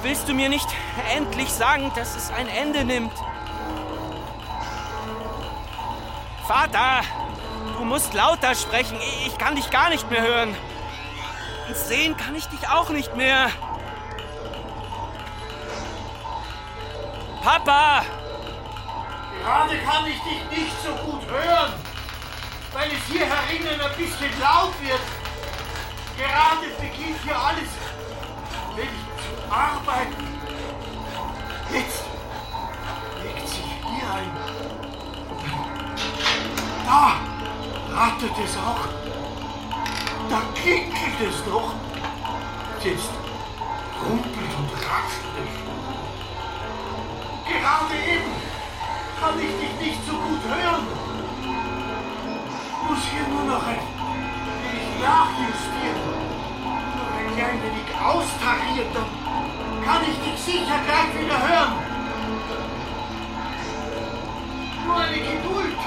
Willst 0.04 0.30
du 0.30 0.36
mir 0.36 0.48
nicht 0.48 0.68
endlich 1.16 1.50
sagen, 1.52 1.92
dass 1.96 2.16
es 2.16 2.30
ein 2.30 2.48
Ende 2.48 2.86
nimmt? 2.86 3.12
Vater, 6.48 7.02
du 7.76 7.86
musst 7.86 8.14
lauter 8.14 8.54
sprechen. 8.54 9.00
Ich 9.26 9.36
kann 9.40 9.56
dich 9.56 9.72
gar 9.72 9.90
nicht 9.90 10.12
mehr 10.12 10.22
hören. 10.22 10.56
Und 11.68 11.76
sehen 11.76 12.16
kann 12.18 12.36
ich 12.36 12.46
dich 12.46 12.70
auch 12.70 12.90
nicht 12.90 13.16
mehr. 13.16 13.50
Papa! 17.42 18.06
Gerade 19.42 19.78
kann 19.80 20.06
ich 20.06 20.22
dich 20.22 20.60
nicht 20.60 20.76
so 20.84 20.94
gut 21.04 21.28
hören, 21.28 21.74
weil 22.74 22.92
es 22.92 23.12
hier 23.12 23.26
herinnen 23.26 23.82
ein 23.82 23.98
bisschen 23.98 24.40
laut 24.40 24.80
wird. 24.80 25.23
Gerade 26.18 26.68
beginnt 26.80 27.20
hier 27.24 27.38
alles 27.38 27.70
wenig 28.76 29.06
zu 29.18 29.52
arbeiten. 29.52 30.28
Jetzt 31.74 32.04
legt 33.24 33.48
sich 33.48 33.64
hier 33.64 34.14
ein. 34.14 34.32
Da 36.86 37.16
rattert 37.96 38.38
es 38.44 38.58
auch. 38.58 38.88
Da 40.30 40.42
kickelt 40.54 41.20
es 41.20 41.46
noch. 41.48 41.74
Jetzt 42.84 43.10
rumpelt 44.06 44.54
und 44.58 44.72
raschelt 44.74 45.36
es. 45.44 45.54
Gerade 47.50 47.96
eben 47.96 48.34
kann 49.20 49.40
ich 49.40 49.54
dich 49.60 49.88
nicht 49.88 50.06
so 50.06 50.14
gut 50.14 50.44
hören. 50.44 50.86
Muss 52.88 53.04
hier 53.10 53.28
nur 53.30 53.46
noch 53.46 53.66
ein 53.66 53.93
nachjustieren. 55.04 56.02
Noch 56.64 57.12
ein 57.20 57.30
klein 57.36 57.60
wenig 57.64 57.88
austariert, 58.00 58.92
dann 58.96 59.10
kann 59.86 60.02
ich 60.10 60.18
dich 60.24 60.40
sicher 60.40 60.80
gleich 60.88 61.12
wieder 61.20 61.40
hören. 61.48 61.74
Nur 64.86 64.98
eine 64.98 65.18
Geduld. 65.18 65.80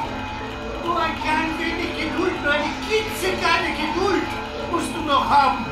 Nur 0.84 1.00
ein 1.00 1.16
klein 1.22 1.50
wenig 1.58 1.90
Geduld, 1.96 2.42
nur 2.42 2.52
eine 2.52 2.70
klitzekleine 2.86 3.70
Geduld 3.82 4.28
musst 4.70 4.94
du 4.94 5.00
noch 5.02 5.28
haben. 5.28 5.64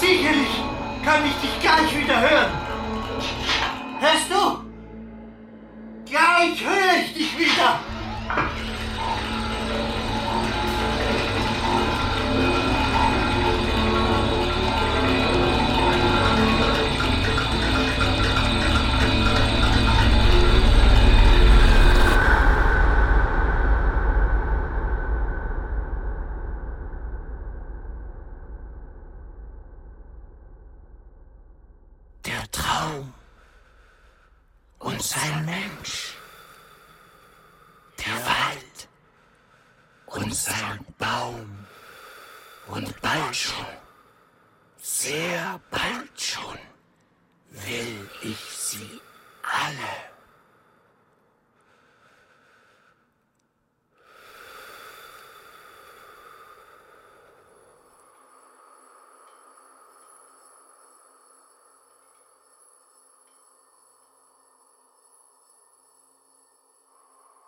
Sicherlich 0.00 0.62
kann 1.04 1.24
ich 1.24 1.34
dich 1.40 1.60
gleich 1.60 1.96
wieder 1.96 2.20
hören. 2.20 2.52
Hörst 4.00 4.30
du? 4.30 4.62
Gleich 6.10 6.64
höre 6.64 6.94
ich 7.04 7.14
dich 7.14 7.38
wieder. 7.38 7.78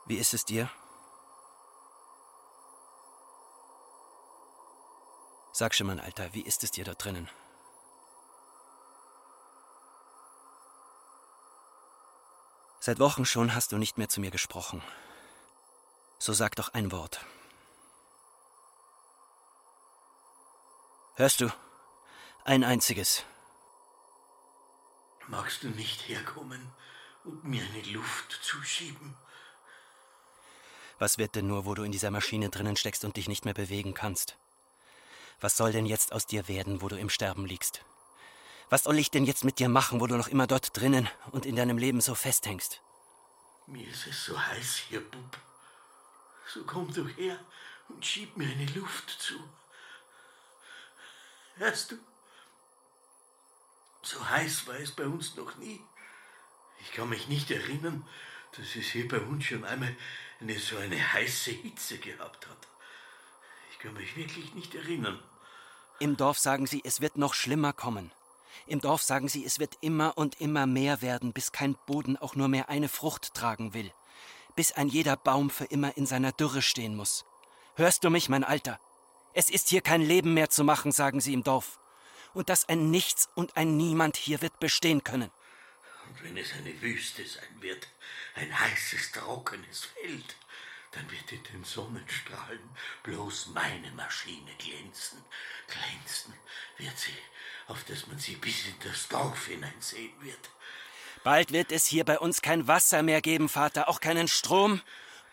Wie 0.07 0.19
ist 0.19 0.35
es 0.35 0.45
dir? 0.45 0.71
Sag 5.53 5.75
schon, 5.75 5.87
mein 5.87 6.01
Alter, 6.01 6.35
wie 6.35 6.43
ist 6.43 6.63
es 6.65 6.73
dir 6.73 6.85
dort 6.85 7.03
drinnen? 7.05 7.31
Seit 12.81 12.99
Wochen 12.99 13.25
schon 13.25 13.55
hast 13.55 13.73
du 13.73 13.79
nicht 13.79 13.97
mehr 13.97 14.11
zu 14.11 14.21
mir 14.21 14.31
gesprochen. 14.31 14.83
So 16.19 16.35
sag 16.35 16.55
doch 16.57 16.75
ein 16.75 16.93
Wort. 16.93 17.25
Hörst 21.15 21.41
du? 21.41 21.51
Ein 22.45 22.63
einziges. 22.63 23.25
Magst 25.29 25.63
du 25.63 25.69
nicht 25.69 26.09
herkommen 26.09 26.71
und 27.25 27.45
mir 27.45 27.63
eine 27.63 27.83
Luft 27.85 28.39
zuschieben? 28.43 29.17
Was 31.05 31.19
wird 31.19 31.35
denn 31.35 31.47
nur, 31.47 31.67
wo 31.67 31.75
du 31.75 31.83
in 31.83 31.93
dieser 31.93 32.11
Maschine 32.11 32.49
drinnen 32.49 32.77
steckst 32.77 33.05
und 33.05 33.19
dich 33.19 33.29
nicht 33.29 33.45
mehr 33.45 33.53
bewegen 33.53 33.93
kannst? 33.93 34.39
Was 35.39 35.55
soll 35.55 35.71
denn 35.71 35.85
jetzt 35.85 36.15
aus 36.15 36.25
dir 36.25 36.49
werden, 36.49 36.81
wo 36.81 36.89
du 36.89 36.97
im 36.97 37.11
Sterben 37.11 37.45
liegst? 37.45 37.85
Was 38.71 38.85
soll 38.85 38.99
ich 38.99 39.11
denn 39.11 39.27
jetzt 39.27 39.45
mit 39.45 39.59
dir 39.59 39.69
machen, 39.69 40.01
wo 40.01 40.07
du 40.07 40.17
noch 40.17 40.29
immer 40.29 40.47
dort 40.47 40.75
drinnen 40.75 41.07
und 41.31 41.45
in 41.45 41.57
deinem 41.57 41.77
Leben 41.77 42.01
so 42.01 42.15
festhängst? 42.15 42.81
Mir 43.67 43.87
ist 43.87 44.07
es 44.07 44.25
so 44.25 44.43
heiß 44.47 44.77
hier, 44.89 45.03
Bub. 45.03 45.39
So 46.47 46.65
komm 46.65 46.91
du 46.91 47.07
her 47.07 47.39
und 47.91 48.03
schieb 48.03 48.39
mir 48.39 48.49
eine 48.49 48.65
Luft 48.73 49.11
zu. 49.11 49.35
Hörst 51.57 51.91
du? 51.91 51.99
So 54.01 54.27
heiß 54.27 54.67
war 54.69 54.77
es 54.77 54.93
bei 54.93 55.05
uns 55.05 55.37
noch 55.37 55.55
nie. 55.57 55.83
Ich 56.81 56.93
kann 56.93 57.11
mich 57.11 57.29
nicht 57.29 57.51
erinnern, 57.51 58.09
dass 58.53 58.75
es 58.75 58.87
hier 58.87 59.07
bei 59.07 59.21
uns 59.21 59.45
schon 59.45 59.67
einmal 59.67 59.95
eine 60.45 60.59
so 60.59 60.77
eine 60.77 61.13
heiße 61.13 61.51
Hitze 61.51 61.97
gehabt 61.99 62.47
hat. 62.47 62.69
Ich 63.73 63.79
kann 63.79 63.95
mich 63.95 64.15
wirklich 64.15 64.55
nicht 64.55 64.75
erinnern. 64.75 65.19
Im 66.01 66.17
Dorf 66.17 66.39
sagen 66.39 66.67
sie, 66.67 66.83
es 66.85 67.01
wird 67.01 67.17
noch 67.17 67.33
schlimmer 67.33 67.73
kommen. 67.73 68.11
Im 68.67 68.81
Dorf 68.81 69.03
sagen 69.03 69.29
sie, 69.29 69.45
es 69.45 69.59
wird 69.59 69.79
immer 69.81 70.17
und 70.19 70.41
immer 70.41 70.67
mehr 70.67 71.01
werden, 71.01 71.33
bis 71.33 71.51
kein 71.51 71.77
Boden 71.87 72.19
auch 72.19 72.35
nur 72.35 72.49
mehr 72.49 72.69
eine 72.69 72.89
Frucht 72.89 73.33
tragen 73.35 73.73
will. 73.73 73.91
Bis 74.55 74.73
ein 74.73 74.89
jeder 74.89 75.17
Baum 75.17 75.49
für 75.49 75.65
immer 75.65 75.97
in 75.97 76.07
seiner 76.07 76.33
Dürre 76.33 76.63
stehen 76.63 76.95
muss. 76.95 77.25
Hörst 77.77 78.05
du 78.05 78.11
mich, 78.11 78.29
mein 78.29 78.45
Alter? 78.45 78.79
Es 79.33 79.49
ist 79.49 79.69
hier 79.69 79.81
kein 79.81 80.03
Leben 80.03 80.35
mehr 80.35 80.51
zu 80.51 80.63
machen, 80.63 80.93
sagen 80.93 81.21
sie 81.21 81.33
im 81.33 81.43
Dorf. 81.43 81.79
Und 82.35 82.51
dass 82.51 82.69
ein 82.69 82.91
Nichts 82.91 83.29
und 83.35 83.57
ein 83.57 83.77
Niemand 83.77 84.17
hier 84.17 84.43
wird 84.43 84.61
bestehen 84.61 85.05
können. 85.05 85.31
Und 86.15 86.25
wenn 86.25 86.37
es 86.37 86.53
eine 86.53 86.81
Wüste 86.81 87.27
sein 87.27 87.61
wird, 87.61 87.89
ein 88.37 88.59
heißes, 88.59 89.13
trockenes 89.13 89.85
Feld, 89.85 90.37
dann 90.93 91.11
wird 91.11 91.33
in 91.33 91.43
den 91.45 91.65
Sonnenstrahlen 91.65 92.61
bloß 93.03 93.49
meine 93.49 93.91
Maschine 93.93 94.53
glänzen. 94.59 95.19
Glänzen 95.67 96.35
wird 96.79 96.97
sie, 96.97 97.17
auf 97.67 97.83
dass 97.85 98.07
man 98.07 98.19
sie 98.19 98.37
bis 98.37 98.67
in 98.67 98.75
das 98.85 99.09
Dorf 99.09 99.47
hineinsehen 99.47 100.13
wird. 100.21 100.51
Bald 101.25 101.53
wird 101.53 101.73
es 101.73 101.87
hier 101.87 102.05
bei 102.05 102.19
uns 102.19 102.43
kein 102.43 102.69
Wasser 102.69 103.03
mehr 103.03 103.21
geben, 103.21 103.49
Vater, 103.49 103.89
auch 103.89 104.01
keinen 104.01 104.29
Strom 104.29 104.81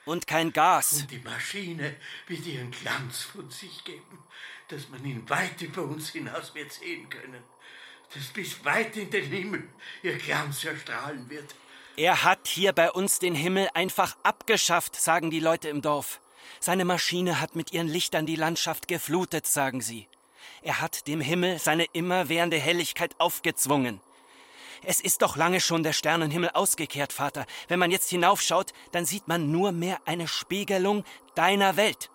und 0.06 0.26
kein 0.26 0.52
Gas. 0.52 0.94
Und 0.94 1.12
die 1.12 1.20
Maschine 1.20 1.96
wird 2.28 2.46
ihren 2.46 2.72
Glanz 2.72 3.22
von 3.22 3.52
sich 3.52 3.84
geben, 3.84 4.24
dass 4.70 4.90
man 4.90 5.06
ihn 5.06 5.30
weit 5.30 5.62
über 5.62 5.84
uns 5.84 6.10
hinaus 6.10 6.56
wird 6.56 6.72
sehen 6.72 7.10
können, 7.10 7.44
dass 8.14 8.26
bis 8.28 8.64
weit 8.66 8.98
in 8.98 9.10
den 9.10 9.26
Himmel 9.26 9.68
ihr 10.04 10.18
Glanz 10.18 10.64
erstrahlen 10.64 11.30
wird. 11.30 11.56
Er 11.98 12.24
hat 12.24 12.48
hier 12.48 12.74
bei 12.74 12.92
uns 12.92 13.20
den 13.20 13.36
Himmel 13.36 13.70
einfach 13.74 14.16
abgeschafft, 14.24 14.96
sagen 14.96 15.30
die 15.30 15.40
Leute 15.40 15.70
im 15.70 15.82
Dorf. 15.82 16.20
Seine 16.60 16.86
Maschine 16.86 17.40
hat 17.40 17.56
mit 17.56 17.74
ihren 17.74 17.88
Lichtern 17.88 18.26
die 18.26 18.36
Landschaft 18.36 18.88
geflutet, 18.88 19.48
sagen 19.48 19.82
sie. 19.82 20.08
Er 20.62 20.82
hat 20.82 21.08
dem 21.08 21.22
Himmel 21.22 21.60
seine 21.60 21.86
immerwährende 21.86 22.58
Helligkeit 22.58 23.16
aufgezwungen. 23.18 24.00
Es 24.84 25.00
ist 25.00 25.22
doch 25.22 25.36
lange 25.36 25.62
schon 25.62 25.84
der 25.84 25.94
Sternenhimmel 25.94 26.50
ausgekehrt, 26.54 27.14
Vater. 27.14 27.46
Wenn 27.68 27.80
man 27.80 27.92
jetzt 27.92 28.10
hinaufschaut, 28.10 28.74
dann 28.92 29.06
sieht 29.06 29.28
man 29.28 29.52
nur 29.52 29.72
mehr 29.72 30.00
eine 30.06 30.28
Spiegelung 30.28 31.06
deiner 31.36 31.78
Welt. 31.78 32.10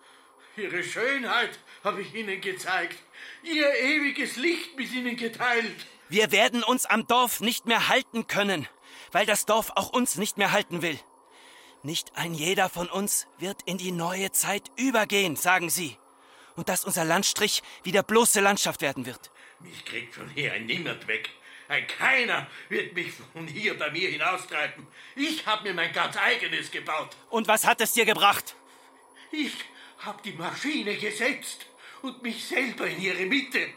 Ihre 0.57 0.83
Schönheit 0.83 1.59
habe 1.83 2.01
ich 2.01 2.13
Ihnen 2.13 2.41
gezeigt. 2.41 2.97
Ihr 3.43 3.73
ewiges 3.75 4.35
Licht 4.35 4.77
mit 4.77 4.91
Ihnen 4.91 5.15
geteilt. 5.15 5.85
Wir 6.09 6.31
werden 6.31 6.63
uns 6.63 6.85
am 6.85 7.05
Dorf 7.07 7.41
nicht 7.41 7.65
mehr 7.65 7.89
halten 7.89 8.27
können, 8.27 8.67
weil 9.11 9.25
das 9.25 9.45
Dorf 9.45 9.71
auch 9.75 9.89
uns 9.89 10.15
nicht 10.15 10.37
mehr 10.37 10.51
halten 10.51 10.81
will. 10.81 10.99
Nicht 11.83 12.17
ein 12.17 12.33
jeder 12.33 12.69
von 12.69 12.89
uns 12.89 13.27
wird 13.37 13.61
in 13.63 13.77
die 13.77 13.91
neue 13.91 14.31
Zeit 14.31 14.71
übergehen, 14.77 15.35
sagen 15.35 15.69
sie. 15.69 15.97
Und 16.55 16.69
dass 16.69 16.85
unser 16.85 17.05
Landstrich 17.05 17.61
wieder 17.83 18.03
bloße 18.03 18.41
Landschaft 18.41 18.81
werden 18.81 19.05
wird. 19.05 19.31
Mich 19.59 19.85
kriegt 19.85 20.15
von 20.15 20.29
hier 20.29 20.53
ein 20.53 20.65
Niemand 20.65 21.07
weg. 21.07 21.29
Ein 21.67 21.85
Keiner 21.87 22.47
wird 22.69 22.93
mich 22.93 23.11
von 23.33 23.47
hier 23.47 23.77
bei 23.77 23.91
mir 23.91 24.09
hinaustreiben. 24.09 24.87
Ich 25.15 25.45
habe 25.45 25.63
mir 25.63 25.73
mein 25.73 25.91
ganz 25.91 26.15
eigenes 26.15 26.71
gebaut. 26.71 27.15
Und 27.29 27.47
was 27.47 27.65
hat 27.65 27.81
es 27.81 27.93
dir 27.93 28.05
gebracht? 28.05 28.55
Ich 29.31 29.53
habe 29.99 30.21
die 30.23 30.33
Maschine 30.33 30.95
gesetzt 30.95 31.65
und 32.07 32.23
mich 32.23 32.45
selber 32.45 32.87
in 32.87 33.01
ihre 33.01 33.25
Mitte, 33.25 33.67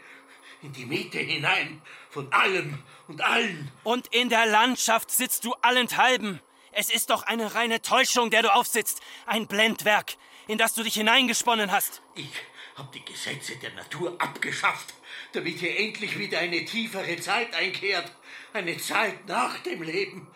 in 0.61 0.73
die 0.73 0.85
Mitte 0.85 1.19
hinein 1.19 1.81
von 2.09 2.31
allem 2.33 2.79
und 3.07 3.21
allen. 3.21 3.71
Und 3.83 4.07
in 4.13 4.29
der 4.29 4.45
Landschaft 4.45 5.11
sitzt 5.11 5.45
du 5.45 5.53
allenthalben. 5.61 6.41
Es 6.71 6.89
ist 6.89 7.09
doch 7.09 7.23
eine 7.23 7.55
reine 7.55 7.81
Täuschung, 7.81 8.29
der 8.29 8.41
du 8.41 8.53
aufsitzt, 8.53 9.01
ein 9.25 9.47
Blendwerk, 9.47 10.15
in 10.47 10.57
das 10.57 10.73
du 10.73 10.83
dich 10.83 10.93
hineingesponnen 10.93 11.71
hast. 11.71 12.01
Ich 12.15 12.29
habe 12.75 12.89
die 12.93 13.03
Gesetze 13.05 13.57
der 13.57 13.73
Natur 13.73 14.15
abgeschafft 14.19 14.93
damit 15.33 15.59
hier 15.59 15.77
endlich 15.77 16.17
wieder 16.17 16.39
eine 16.39 16.65
tiefere 16.65 17.17
Zeit 17.17 17.53
einkehrt, 17.53 18.11
eine 18.53 18.77
Zeit 18.77 19.27
nach 19.27 19.57
dem 19.59 19.81
Leben, 19.81 20.27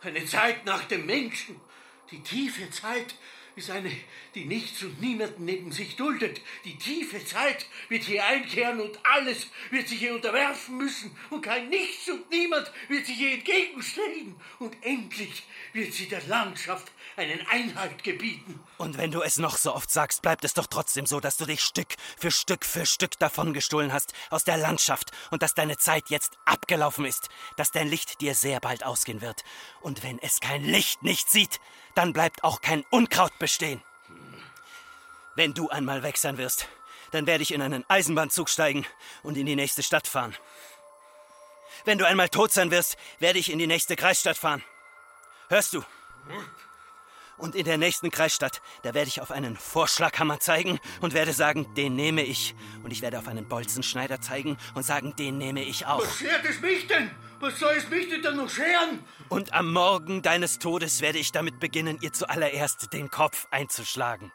eine 0.00 0.24
Zeit 0.26 0.64
nach 0.64 0.84
dem 0.84 1.06
Menschen. 1.06 1.60
Die 2.10 2.22
tiefe 2.22 2.70
Zeit 2.70 3.14
ist 3.56 3.70
eine, 3.70 3.90
die 4.34 4.44
nichts 4.44 4.82
und 4.82 5.00
niemanden 5.00 5.44
neben 5.44 5.70
sich 5.70 5.96
duldet. 5.96 6.40
Die 6.64 6.76
tiefe 6.76 7.24
Zeit 7.24 7.66
wird 7.88 8.04
hier 8.04 8.24
einkehren 8.24 8.80
und 8.80 8.98
alles 9.04 9.48
wird 9.70 9.88
sich 9.88 10.00
hier 10.00 10.14
unterwerfen 10.14 10.76
müssen 10.76 11.16
und 11.30 11.42
kein 11.42 11.68
Nichts 11.68 12.08
und 12.08 12.28
niemand 12.30 12.70
wird 12.88 13.06
sich 13.06 13.16
hier 13.16 13.34
entgegenstellen. 13.34 14.36
Und 14.58 14.76
endlich 14.82 15.44
wird 15.72 15.92
sie 15.92 16.08
der 16.08 16.22
Landschaft 16.26 16.90
einen 17.16 17.46
Einhalt 17.46 18.02
gebieten. 18.02 18.60
Und 18.78 18.98
wenn 18.98 19.12
du 19.12 19.22
es 19.22 19.38
noch 19.38 19.56
so 19.56 19.74
oft 19.74 19.90
sagst, 19.90 20.22
bleibt 20.22 20.44
es 20.44 20.54
doch 20.54 20.66
trotzdem 20.66 21.06
so, 21.06 21.20
dass 21.20 21.36
du 21.36 21.46
dich 21.46 21.60
Stück 21.60 21.94
für 22.18 22.30
Stück 22.30 22.64
für 22.64 22.86
Stück 22.86 23.18
davon 23.18 23.52
gestohlen 23.52 23.92
hast 23.92 24.14
aus 24.30 24.44
der 24.44 24.56
Landschaft 24.56 25.12
und 25.30 25.42
dass 25.42 25.54
deine 25.54 25.76
Zeit 25.76 26.10
jetzt 26.10 26.38
abgelaufen 26.44 27.04
ist, 27.04 27.28
dass 27.56 27.70
dein 27.70 27.88
Licht 27.88 28.20
dir 28.20 28.34
sehr 28.34 28.60
bald 28.60 28.84
ausgehen 28.84 29.20
wird. 29.20 29.44
Und 29.80 30.02
wenn 30.02 30.18
es 30.18 30.40
kein 30.40 30.64
Licht 30.64 31.02
nicht 31.02 31.30
sieht, 31.30 31.60
dann 31.94 32.12
bleibt 32.12 32.44
auch 32.44 32.60
kein 32.60 32.84
Unkraut 32.90 33.38
bestehen. 33.38 33.82
Wenn 35.34 35.54
du 35.54 35.68
einmal 35.68 36.02
weg 36.02 36.16
sein 36.16 36.38
wirst, 36.38 36.68
dann 37.10 37.26
werde 37.26 37.42
ich 37.42 37.52
in 37.52 37.62
einen 37.62 37.84
Eisenbahnzug 37.88 38.48
steigen 38.48 38.86
und 39.22 39.36
in 39.36 39.46
die 39.46 39.56
nächste 39.56 39.82
Stadt 39.82 40.06
fahren. 40.06 40.36
Wenn 41.84 41.98
du 41.98 42.06
einmal 42.06 42.28
tot 42.28 42.52
sein 42.52 42.70
wirst, 42.70 42.96
werde 43.18 43.38
ich 43.38 43.50
in 43.50 43.58
die 43.58 43.66
nächste 43.66 43.96
Kreisstadt 43.96 44.36
fahren. 44.36 44.64
Hörst 45.48 45.74
du? 45.74 45.84
Und 47.36 47.54
in 47.54 47.64
der 47.64 47.78
nächsten 47.78 48.10
Kreisstadt, 48.10 48.62
da 48.82 48.94
werde 48.94 49.08
ich 49.08 49.20
auf 49.20 49.30
einen 49.30 49.56
Vorschlaghammer 49.56 50.40
zeigen 50.40 50.78
und 51.00 51.14
werde 51.14 51.32
sagen, 51.32 51.74
den 51.74 51.96
nehme 51.96 52.22
ich. 52.22 52.54
Und 52.82 52.92
ich 52.92 53.02
werde 53.02 53.18
auf 53.18 53.28
einen 53.28 53.48
Bolzenschneider 53.48 54.20
zeigen 54.20 54.56
und 54.74 54.84
sagen, 54.84 55.14
den 55.16 55.38
nehme 55.38 55.62
ich 55.62 55.86
auch. 55.86 56.00
Was 56.00 56.18
schert 56.18 56.44
es 56.48 56.60
mich 56.60 56.86
denn? 56.86 57.10
Was 57.40 57.58
soll 57.58 57.74
es 57.76 57.88
mich 57.90 58.08
denn 58.08 58.22
dann 58.22 58.36
noch 58.36 58.48
scheren? 58.48 59.04
Und 59.28 59.52
am 59.52 59.72
Morgen 59.72 60.22
deines 60.22 60.58
Todes 60.58 61.00
werde 61.00 61.18
ich 61.18 61.32
damit 61.32 61.60
beginnen, 61.60 61.98
ihr 62.00 62.12
zuallererst 62.12 62.92
den 62.92 63.10
Kopf 63.10 63.46
einzuschlagen. 63.50 64.32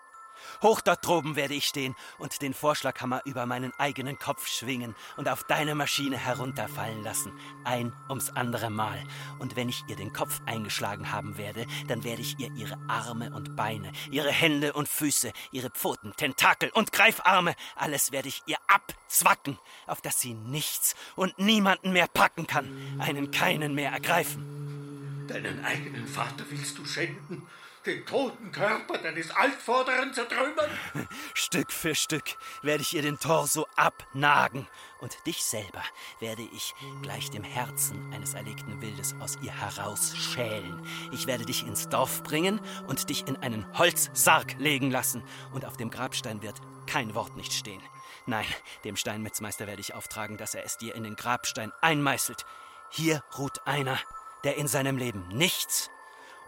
Hoch 0.61 0.81
dort 0.81 1.05
droben 1.05 1.35
werde 1.35 1.53
ich 1.53 1.65
stehen 1.65 1.95
und 2.17 2.41
den 2.41 2.53
Vorschlaghammer 2.53 3.21
über 3.25 3.45
meinen 3.45 3.71
eigenen 3.77 4.19
Kopf 4.19 4.47
schwingen 4.47 4.93
und 5.15 5.29
auf 5.29 5.43
deine 5.45 5.73
Maschine 5.73 6.17
herunterfallen 6.17 7.01
lassen. 7.01 7.31
Ein 7.63 7.93
ums 8.09 8.29
andere 8.31 8.69
Mal. 8.69 9.01
Und 9.39 9.55
wenn 9.55 9.69
ich 9.69 9.83
ihr 9.87 9.95
den 9.95 10.11
Kopf 10.11 10.41
eingeschlagen 10.45 11.11
haben 11.11 11.37
werde, 11.37 11.65
dann 11.87 12.03
werde 12.03 12.21
ich 12.21 12.37
ihr 12.39 12.51
ihre 12.55 12.77
Arme 12.89 13.31
und 13.33 13.55
Beine, 13.55 13.91
ihre 14.11 14.31
Hände 14.31 14.73
und 14.73 14.89
Füße, 14.89 15.31
ihre 15.51 15.69
Pfoten, 15.69 16.13
Tentakel 16.17 16.69
und 16.71 16.91
Greifarme, 16.91 17.55
alles 17.75 18.11
werde 18.11 18.27
ich 18.27 18.43
ihr 18.45 18.57
abzwacken, 18.67 19.57
auf 19.87 20.01
dass 20.01 20.19
sie 20.19 20.33
nichts 20.33 20.95
und 21.15 21.39
niemanden 21.39 21.93
mehr 21.93 22.07
packen 22.07 22.47
kann, 22.47 22.99
einen 22.99 23.31
keinen 23.31 23.75
mehr 23.75 23.91
ergreifen. 23.91 25.25
Deinen 25.27 25.63
eigenen 25.63 26.07
Vater 26.07 26.43
willst 26.49 26.77
du 26.77 26.85
schänden? 26.85 27.47
Den 27.85 28.05
toten 28.05 28.51
Körper 28.51 28.97
deines 28.97 29.31
Altvorderen 29.31 30.13
zertrümmern? 30.13 30.69
Stück 31.33 31.71
für 31.71 31.95
Stück 31.95 32.37
werde 32.61 32.81
ich 32.81 32.93
ihr 32.93 33.01
den 33.01 33.19
Torso 33.19 33.67
abnagen 33.75 34.67
und 34.99 35.25
dich 35.25 35.43
selber 35.43 35.83
werde 36.19 36.43
ich 36.53 36.75
gleich 37.01 37.29
dem 37.29 37.43
Herzen 37.43 38.13
eines 38.13 38.33
erlegten 38.33 38.81
Wildes 38.81 39.15
aus 39.19 39.37
ihr 39.41 39.51
herausschälen. 39.51 40.85
Ich 41.11 41.27
werde 41.27 41.45
dich 41.45 41.65
ins 41.65 41.89
Dorf 41.89 42.23
bringen 42.23 42.59
und 42.87 43.09
dich 43.09 43.27
in 43.27 43.37
einen 43.37 43.65
Holzsarg 43.77 44.55
legen 44.59 44.91
lassen 44.91 45.23
und 45.53 45.65
auf 45.65 45.77
dem 45.77 45.89
Grabstein 45.89 46.41
wird 46.41 46.59
kein 46.85 47.15
Wort 47.15 47.35
nicht 47.35 47.53
stehen. 47.53 47.81
Nein, 48.25 48.45
dem 48.83 48.95
Steinmetzmeister 48.95 49.67
werde 49.67 49.81
ich 49.81 49.93
auftragen, 49.93 50.37
dass 50.37 50.53
er 50.53 50.65
es 50.65 50.77
dir 50.77 50.95
in 50.95 51.03
den 51.03 51.15
Grabstein 51.15 51.71
einmeißelt. 51.81 52.45
Hier 52.89 53.23
ruht 53.37 53.65
einer, 53.65 53.97
der 54.43 54.57
in 54.57 54.67
seinem 54.67 54.97
Leben 54.97 55.27
nichts 55.29 55.89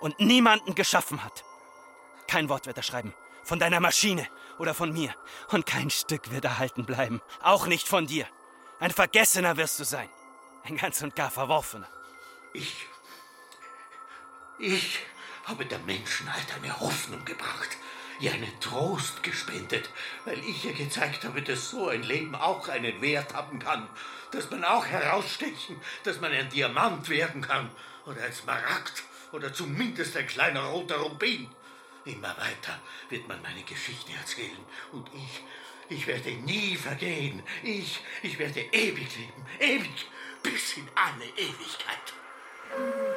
und 0.02 0.20
niemanden 0.20 0.76
geschaffen 0.76 1.24
hat. 1.24 1.46
Kein 2.28 2.50
Wort 2.50 2.66
wird 2.66 2.78
er 2.78 2.84
schreiben. 2.84 3.14
Von 3.44 3.60
deiner 3.60 3.80
Maschine 3.80 4.28
oder 4.58 4.74
von 4.74 4.92
mir. 4.92 5.16
Und 5.50 5.66
kein 5.66 5.90
Stück 5.90 6.32
wird 6.32 6.46
erhalten 6.46 6.86
bleiben. 6.86 7.22
Auch 7.42 7.68
nicht 7.68 7.88
von 7.88 8.08
dir. 8.08 8.28
Ein 8.80 8.92
Vergessener 8.92 9.58
wirst 9.58 9.80
du 9.80 9.84
sein. 9.84 10.10
Ein 10.64 10.78
ganz 10.78 11.02
und 11.02 11.16
gar 11.16 11.32
Verworfener. 11.32 11.88
Ich. 12.54 12.88
Ich 14.60 15.00
habe 15.46 15.66
der 15.66 15.80
Menschenheit 15.80 16.46
eine 16.56 16.80
Hoffnung 16.80 17.26
gebracht, 17.26 17.70
ihr 18.20 18.32
einen 18.32 18.60
Trost 18.60 19.24
gespendet, 19.24 19.90
weil 20.26 20.38
ich 20.40 20.66
ihr 20.66 20.74
gezeigt 20.74 21.24
habe, 21.24 21.42
dass 21.42 21.72
so 21.72 21.90
ein 21.90 22.04
Leben 22.04 22.36
auch 22.36 22.68
einen 22.68 23.02
Wert 23.02 23.34
haben 23.34 23.58
kann, 23.58 23.90
dass 24.32 24.52
man 24.52 24.64
auch 24.64 24.86
herausstechen, 24.86 25.82
dass 26.04 26.22
man 26.22 26.32
ein 26.32 26.50
Diamant 26.50 27.10
werden 27.10 27.42
kann 27.42 27.72
oder 28.06 28.22
ein 28.24 28.34
Smaragd 28.34 29.04
oder 29.32 29.54
zumindest 29.54 30.16
ein 30.18 30.28
kleiner 30.28 30.64
roter 30.66 30.98
Rubin. 30.98 31.50
Immer 32.06 32.36
weiter 32.38 32.80
wird 33.10 33.28
man 33.28 33.42
meine 33.42 33.64
Geschichte 33.64 34.12
erzählen 34.14 34.66
und 34.92 35.08
ich, 35.14 35.44
ich 35.98 36.08
werde 36.08 36.32
nie 36.32 36.76
vergehen. 36.76 37.44
Ich, 37.64 38.00
ich 38.24 38.40
werde 38.40 38.62
ewig 38.72 39.18
leben, 39.18 39.46
ewig, 39.60 40.08
bis 40.42 40.78
in 40.78 40.88
alle 40.96 41.26
Ewigkeit. 41.38 43.11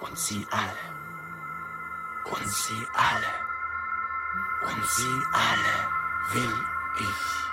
Und 0.00 0.18
sie 0.18 0.46
alle. 0.50 0.86
Und 2.24 2.48
sie 2.48 2.86
alle. 2.94 3.32
Und 4.62 4.86
sie 4.86 5.22
alle 5.32 6.34
will 6.34 6.54
ich. 7.00 7.49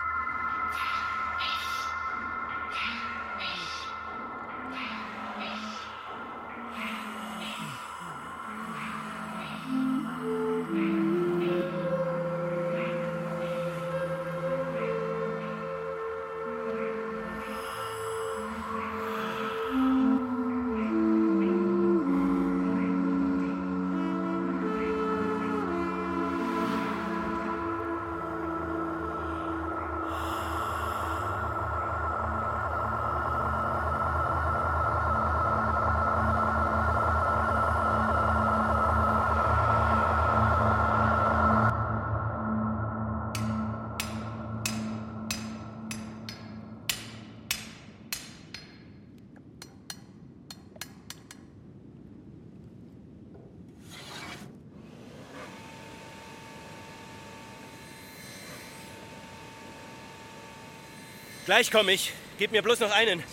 Gleich 61.57 61.71
komme 61.71 61.91
ich. 61.91 62.13
Gib 62.37 62.51
mir 62.51 62.61
bloß 62.61 62.81
noch 62.81 62.91
einen. 62.91 63.23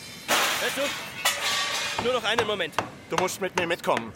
Hörst 0.60 0.78
du? 0.78 2.04
Nur 2.04 2.14
noch 2.14 2.24
einen 2.24 2.46
Moment. 2.46 2.74
Du 3.10 3.16
musst 3.16 3.38
mit 3.42 3.54
mir 3.60 3.66
mitkommen. 3.66 4.14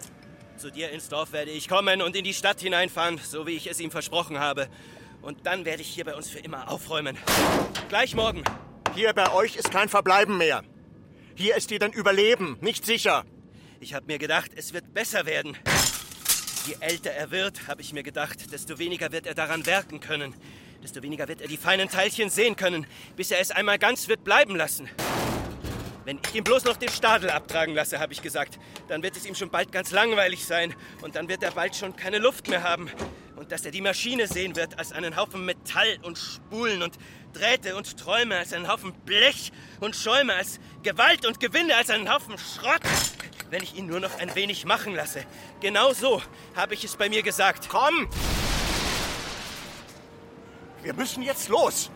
Zu 0.56 0.70
dir 0.70 0.88
ins 0.92 1.10
Dorf 1.10 1.32
werde 1.32 1.50
ich 1.50 1.68
kommen 1.68 2.00
und 2.00 2.16
in 2.16 2.24
die 2.24 2.32
Stadt 2.32 2.58
hineinfahren, 2.58 3.18
so 3.18 3.46
wie 3.46 3.50
ich 3.50 3.66
es 3.66 3.80
ihm 3.80 3.90
versprochen 3.90 4.38
habe. 4.38 4.70
Und 5.20 5.44
dann 5.44 5.66
werde 5.66 5.82
ich 5.82 5.88
hier 5.88 6.06
bei 6.06 6.14
uns 6.14 6.30
für 6.30 6.38
immer 6.38 6.70
aufräumen. 6.70 7.18
Gleich 7.90 8.14
morgen. 8.14 8.44
Hier 8.94 9.12
bei 9.12 9.30
euch 9.30 9.56
ist 9.56 9.70
kein 9.70 9.90
Verbleiben 9.90 10.38
mehr. 10.38 10.64
Hier 11.34 11.56
ist 11.56 11.68
dir 11.68 11.78
dein 11.78 11.92
Überleben 11.92 12.56
nicht 12.62 12.86
sicher. 12.86 13.26
Ich 13.78 13.92
habe 13.92 14.06
mir 14.06 14.16
gedacht, 14.16 14.52
es 14.56 14.72
wird 14.72 14.94
besser 14.94 15.26
werden. 15.26 15.54
Je 16.66 16.76
älter 16.80 17.10
er 17.10 17.30
wird, 17.30 17.68
habe 17.68 17.82
ich 17.82 17.92
mir 17.92 18.04
gedacht, 18.04 18.52
desto 18.52 18.78
weniger 18.78 19.12
wird 19.12 19.26
er 19.26 19.34
daran 19.34 19.66
werken 19.66 20.00
können. 20.00 20.34
Desto 20.82 21.02
weniger 21.02 21.26
wird 21.26 21.40
er 21.40 21.48
die 21.48 21.56
feinen 21.56 21.88
Teilchen 21.88 22.30
sehen 22.30 22.54
können, 22.54 22.86
bis 23.16 23.30
er 23.30 23.40
es 23.40 23.50
einmal 23.50 23.78
ganz 23.78 24.08
wird 24.08 24.22
bleiben 24.24 24.54
lassen. 24.54 24.88
Wenn 26.04 26.20
ich 26.26 26.34
ihm 26.34 26.44
bloß 26.44 26.64
noch 26.64 26.76
den 26.78 26.88
Stadel 26.88 27.28
abtragen 27.28 27.74
lasse, 27.74 27.98
habe 27.98 28.14
ich 28.14 28.22
gesagt, 28.22 28.58
dann 28.88 29.02
wird 29.02 29.16
es 29.16 29.26
ihm 29.26 29.34
schon 29.34 29.50
bald 29.50 29.72
ganz 29.72 29.90
langweilig 29.90 30.46
sein 30.46 30.74
und 31.02 31.16
dann 31.16 31.28
wird 31.28 31.42
er 31.42 31.50
bald 31.50 31.76
schon 31.76 31.96
keine 31.96 32.18
Luft 32.18 32.48
mehr 32.48 32.62
haben. 32.62 32.90
Und 33.36 33.52
dass 33.52 33.64
er 33.66 33.72
die 33.72 33.82
Maschine 33.82 34.26
sehen 34.26 34.56
wird 34.56 34.78
als 34.78 34.92
einen 34.92 35.16
Haufen 35.16 35.44
Metall 35.44 35.98
und 36.02 36.16
Spulen 36.16 36.82
und 36.82 36.96
Drähte 37.34 37.76
und 37.76 37.98
Träume, 37.98 38.36
als 38.36 38.54
einen 38.54 38.68
Haufen 38.68 38.94
Blech 39.04 39.52
und 39.80 39.94
Schäume, 39.94 40.32
als 40.32 40.60
Gewalt 40.82 41.26
und 41.26 41.40
Gewinde, 41.40 41.76
als 41.76 41.90
einen 41.90 42.10
Haufen 42.10 42.36
Schrott. 42.38 42.80
Wenn 43.50 43.62
ich 43.62 43.76
ihn 43.76 43.86
nur 43.86 44.00
noch 44.00 44.18
ein 44.18 44.34
wenig 44.34 44.64
machen 44.64 44.94
lasse. 44.94 45.24
Genau 45.60 45.92
so 45.92 46.22
habe 46.56 46.72
ich 46.72 46.84
es 46.84 46.96
bei 46.96 47.10
mir 47.10 47.22
gesagt. 47.22 47.68
Komm! 47.68 48.08
Wir 50.88 50.94
müssen 50.94 51.22
jetzt 51.22 51.50
los. 51.50 51.90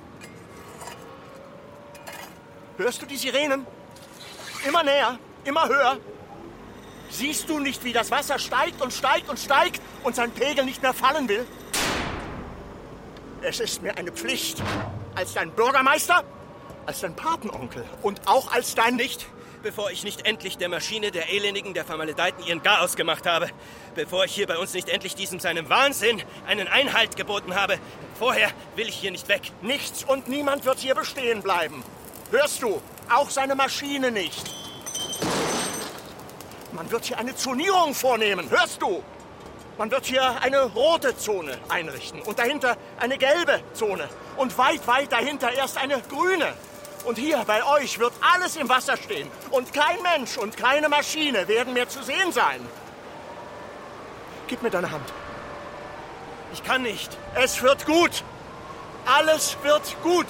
Hörst 2.76 3.01
du 3.01 3.07
die 3.07 3.16
Sirenen? 3.16 3.66
Immer 4.68 4.82
näher, 4.82 5.18
immer 5.45 5.66
höher. 5.66 5.97
Siehst 7.09 7.49
du 7.49 7.59
nicht, 7.59 7.82
wie 7.84 7.95
das 7.95 8.11
Wasser 8.11 8.38
steigt 8.38 8.82
und 8.82 8.93
steigt 8.93 9.30
und 9.30 9.38
steigt 9.38 9.80
und 10.03 10.14
sein 10.14 10.30
Pegel 10.30 10.66
nicht 10.66 10.82
mehr 10.82 10.93
fallen 10.93 11.26
will? 11.26 11.47
Es 13.40 13.61
ist 13.61 13.80
mir 13.80 13.97
eine 13.97 14.12
Pflicht, 14.12 14.62
als 15.14 15.32
dein 15.32 15.53
Bürgermeister, 15.53 16.22
als 16.84 17.01
dein 17.01 17.16
Patenonkel 17.16 17.86
und 18.03 18.28
auch 18.28 18.53
als 18.53 18.74
dein... 18.74 18.97
Nicht, 18.97 19.26
bevor 19.63 19.91
ich 19.91 20.05
nicht 20.05 20.27
endlich 20.27 20.59
der 20.59 20.69
Maschine 20.69 21.11
der 21.11 21.31
Elendigen, 21.31 21.75
der 21.75 21.85
Formalitäten 21.85 22.45
ihren 22.45 22.63
Garaus 22.63 22.97
gemacht 22.97 23.27
habe. 23.27 23.49
Bevor 23.95 24.25
ich 24.25 24.35
hier 24.35 24.47
bei 24.47 24.59
uns 24.59 24.75
nicht 24.75 24.89
endlich 24.89 25.15
diesem 25.15 25.41
seinem 25.41 25.69
Wahnsinn 25.69 26.23
einen 26.47 26.69
Einhalt 26.69 27.17
geboten 27.17 27.55
habe. 27.55 27.79
Vorher 28.19 28.51
will 28.77 28.89
ich 28.89 28.97
hier 28.97 29.11
nicht 29.11 29.29
weg. 29.29 29.53
Nichts 29.63 30.05
und 30.05 30.29
niemand 30.29 30.65
wird 30.65 30.79
hier 30.81 30.95
bestehen 30.95 31.43
bleiben. 31.43 31.83
Hörst 32.31 32.63
du? 32.63 32.81
Auch 33.15 33.31
seine 33.31 33.55
Maschine 33.55 34.11
nicht. 34.11 34.43
Man 36.73 36.91
wird 36.91 37.05
hier 37.05 37.19
eine 37.19 37.35
Zonierung 37.35 37.95
vornehmen. 37.95 38.51
Hörst 38.51 38.83
du? 38.83 39.03
Man 39.79 39.91
wird 39.91 40.07
hier 40.07 40.41
eine 40.43 40.65
rote 40.65 41.17
Zone 41.17 41.59
einrichten 41.69 42.21
und 42.23 42.39
dahinter 42.39 42.77
eine 42.99 43.17
gelbe 43.17 43.61
Zone 43.73 44.09
und 44.37 44.57
weit, 44.59 44.87
weit 44.87 45.13
dahinter 45.13 45.53
erst 45.53 45.79
eine 45.79 46.01
grüne. 46.03 46.53
Und 47.05 47.18
hier 47.18 47.42
bei 47.46 47.64
euch 47.64 47.98
wird 47.98 48.12
alles 48.20 48.57
im 48.57 48.68
Wasser 48.68 48.96
stehen 48.96 49.30
und 49.50 49.72
kein 49.72 50.00
Mensch 50.03 50.36
und 50.38 50.57
keine 50.57 50.88
Maschine 50.88 51.48
werden 51.48 51.72
mehr 51.72 51.88
zu 51.88 52.03
sehen 52.03 52.32
sein. 52.32 52.66
Gib 54.46 54.62
mir 54.62 54.70
deine 54.70 54.90
Hand. 54.90 55.12
Ich 56.53 56.62
kann 56.62 56.82
nicht. 56.82 57.16
Es 57.34 57.62
wird 57.62 57.86
gut. 57.86 58.22
Alles 59.07 59.57
wird 59.62 59.96
gut. 60.03 60.26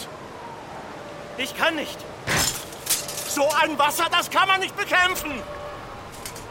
Ich 1.36 1.56
kann 1.56 1.76
nicht. 1.76 1.98
So 3.28 3.50
ein 3.62 3.78
Wasser, 3.78 4.06
das 4.10 4.30
kann 4.30 4.48
man 4.48 4.60
nicht 4.60 4.76
bekämpfen. 4.76 5.32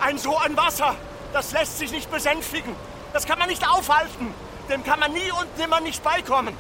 Ein 0.02 0.18
so 0.18 0.38
ein 0.38 0.58
Wasser, 0.58 0.96
das 1.34 1.52
lässt 1.52 1.78
sich 1.78 1.92
nicht 1.92 2.12
besänftigen. 2.12 2.76
Das 3.14 3.26
kann 3.26 3.40
man 3.40 3.50
nicht 3.50 3.68
aufhalten. 3.68 4.34
Dem 4.70 4.84
kann 4.84 5.00
man 5.00 5.14
nie 5.14 5.32
und 5.32 5.58
nimmer 5.58 5.80
nicht 5.80 6.04
beikommen. 6.04 6.56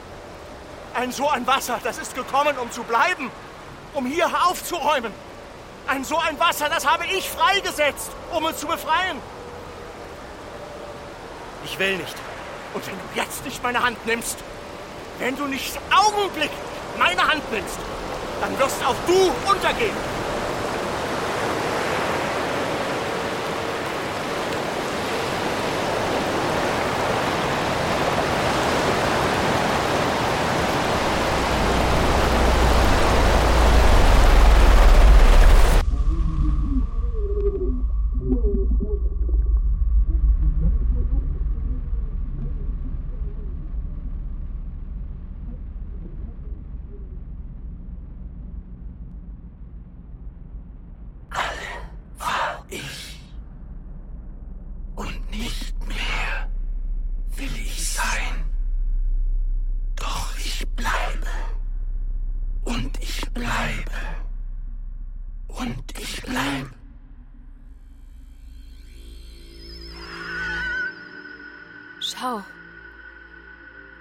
Ein 0.93 1.11
so 1.11 1.29
ein 1.29 1.45
Wasser, 1.47 1.79
das 1.83 1.97
ist 1.97 2.15
gekommen, 2.15 2.57
um 2.57 2.71
zu 2.71 2.83
bleiben, 2.83 3.31
um 3.93 4.05
hier 4.05 4.27
aufzuräumen. 4.47 5.11
Ein 5.87 6.03
so 6.03 6.17
ein 6.17 6.39
Wasser, 6.39 6.69
das 6.69 6.85
habe 6.85 7.05
ich 7.05 7.29
freigesetzt, 7.29 8.11
um 8.31 8.45
uns 8.45 8.59
zu 8.59 8.67
befreien. 8.67 9.17
Ich 11.65 11.77
will 11.77 11.97
nicht. 11.97 12.15
Und 12.73 12.87
wenn 12.87 12.95
du 12.95 13.19
jetzt 13.19 13.43
nicht 13.45 13.61
meine 13.63 13.83
Hand 13.83 14.05
nimmst, 14.05 14.37
wenn 15.19 15.35
du 15.35 15.45
nicht 15.45 15.77
Augenblick 15.91 16.51
meine 16.97 17.21
Hand 17.21 17.51
nimmst, 17.51 17.77
dann 18.39 18.57
wirst 18.59 18.83
auch 18.85 18.95
du 19.07 19.31
untergehen. 19.49 20.20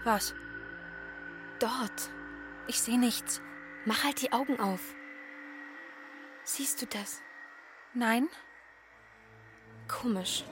Was? 0.05 0.35
dort. 1.61 2.11
Ich 2.67 2.81
sehe 2.81 2.99
nichts. 2.99 3.41
Mach 3.85 4.05
halt 4.05 4.21
die 4.21 4.33
Augen 4.33 4.59
auf. 4.61 4.95
Siehst 6.45 6.83
du 6.83 6.87
das? 6.87 7.23
Nein? 7.95 8.29
Komisch. 9.89 10.45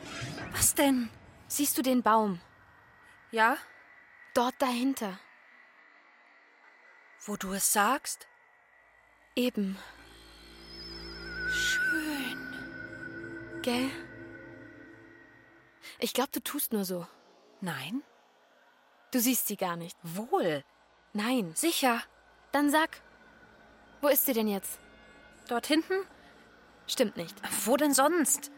Was 0.52 0.74
denn? 0.74 1.10
Siehst 1.48 1.76
du 1.78 1.82
den 1.82 2.02
Baum? 2.02 2.40
Ja? 3.30 3.56
Dort 4.34 4.54
dahinter. 4.58 5.18
Wo 7.24 7.36
du 7.36 7.52
es 7.52 7.72
sagst? 7.72 8.26
Eben. 9.34 9.76
Schön. 11.50 13.62
gell? 13.62 13.90
Ich 15.98 16.12
glaube, 16.12 16.30
du 16.32 16.40
tust 16.40 16.72
nur 16.72 16.84
so. 16.84 17.06
Nein? 17.60 18.02
Du 19.10 19.20
siehst 19.20 19.46
sie 19.46 19.56
gar 19.56 19.76
nicht. 19.76 19.96
Wohl. 20.02 20.64
Nein. 21.12 21.52
Sicher. 21.54 22.02
Dann 22.52 22.70
sag, 22.70 23.00
wo 24.00 24.08
ist 24.08 24.26
sie 24.26 24.32
denn 24.32 24.48
jetzt? 24.48 24.78
Dort 25.48 25.66
hinten? 25.66 25.94
Stimmt 26.86 27.16
nicht. 27.16 27.34
Wo 27.66 27.76
denn 27.76 27.94
sonst? 27.94 28.50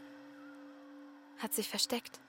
Hat 1.39 1.55
sich 1.55 1.69
versteckt. 1.69 2.21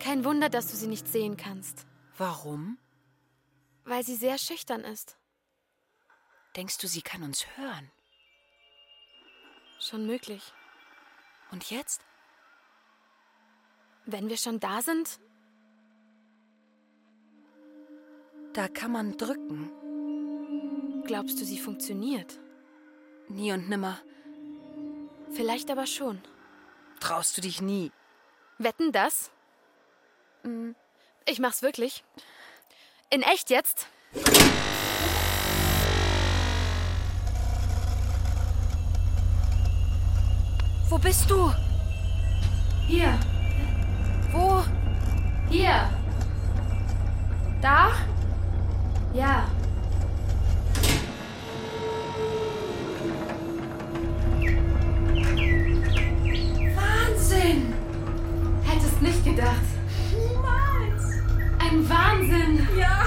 Kein 0.00 0.24
Wunder, 0.24 0.48
dass 0.48 0.70
du 0.70 0.76
sie 0.76 0.86
nicht 0.88 1.08
sehen 1.08 1.36
kannst, 1.36 1.86
Warum? 2.18 2.78
weil 3.84 4.02
sie 4.04 4.16
sehr 4.16 4.38
schüchtern 4.38 4.80
ist. 4.82 5.16
Denkst 6.56 6.78
du, 6.78 6.86
sie 6.86 7.02
kann 7.02 7.22
uns 7.22 7.46
hören? 7.56 7.90
Schon 9.80 10.06
möglich. 10.06 10.52
Und 11.50 11.70
jetzt? 11.70 12.00
Wenn 14.06 14.28
wir 14.28 14.36
schon 14.36 14.60
da 14.60 14.82
sind, 14.82 15.20
Da 18.54 18.68
kann 18.68 18.92
man 18.92 19.16
drücken. 19.16 19.70
glaubst 21.06 21.40
du, 21.40 21.44
sie 21.44 21.58
funktioniert? 21.58 22.38
Nie 23.28 23.52
und 23.52 23.68
nimmer. 23.68 23.98
Vielleicht 25.32 25.70
aber 25.70 25.86
schon. 25.86 26.20
Traust 27.00 27.36
du 27.36 27.40
dich 27.42 27.60
nie. 27.60 27.90
Wetten 28.58 28.92
das? 28.92 29.30
Ich 31.26 31.40
mach's 31.40 31.62
wirklich. 31.62 32.04
In 33.10 33.22
echt 33.22 33.50
jetzt? 33.50 33.88
Wo 40.88 40.98
bist 40.98 41.28
du? 41.30 41.52
Hier, 42.86 43.18
Wo? 44.32 44.62
hier. 45.50 45.90
Da? 47.60 47.90
Ja. 49.14 49.44
Wahnsinn! 56.74 57.72
Hättest 58.64 59.00
nicht 59.00 59.24
gedacht. 59.24 59.54
Niemals! 60.10 61.22
Ein 61.60 61.88
Wahnsinn. 61.88 62.68
Ja, 62.76 63.03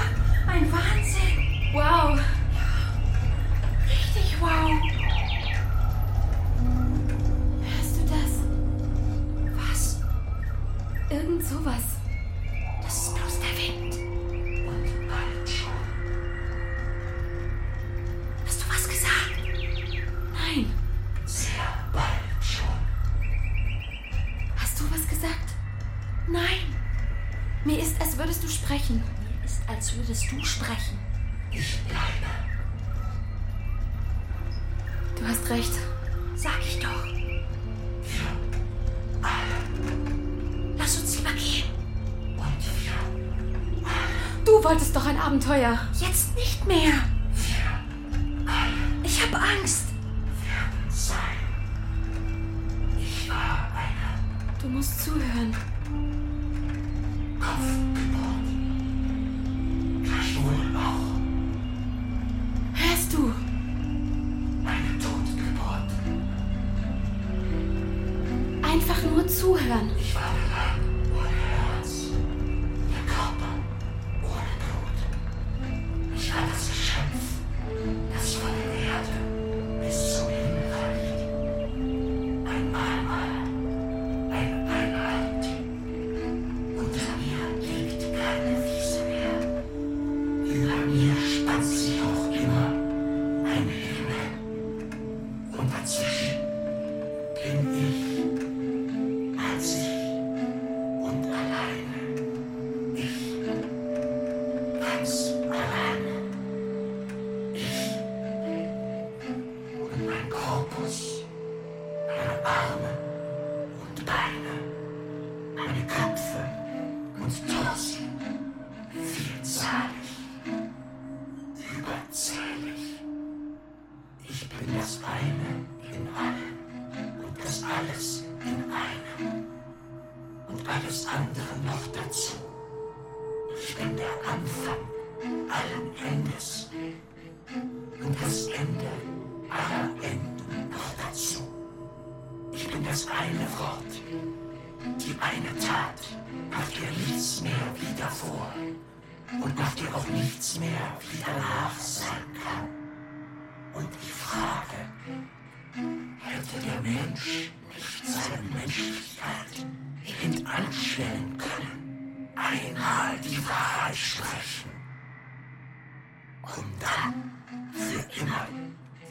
um 166.58 166.64
dann 166.80 167.72
für 167.72 168.20
immer 168.20 168.46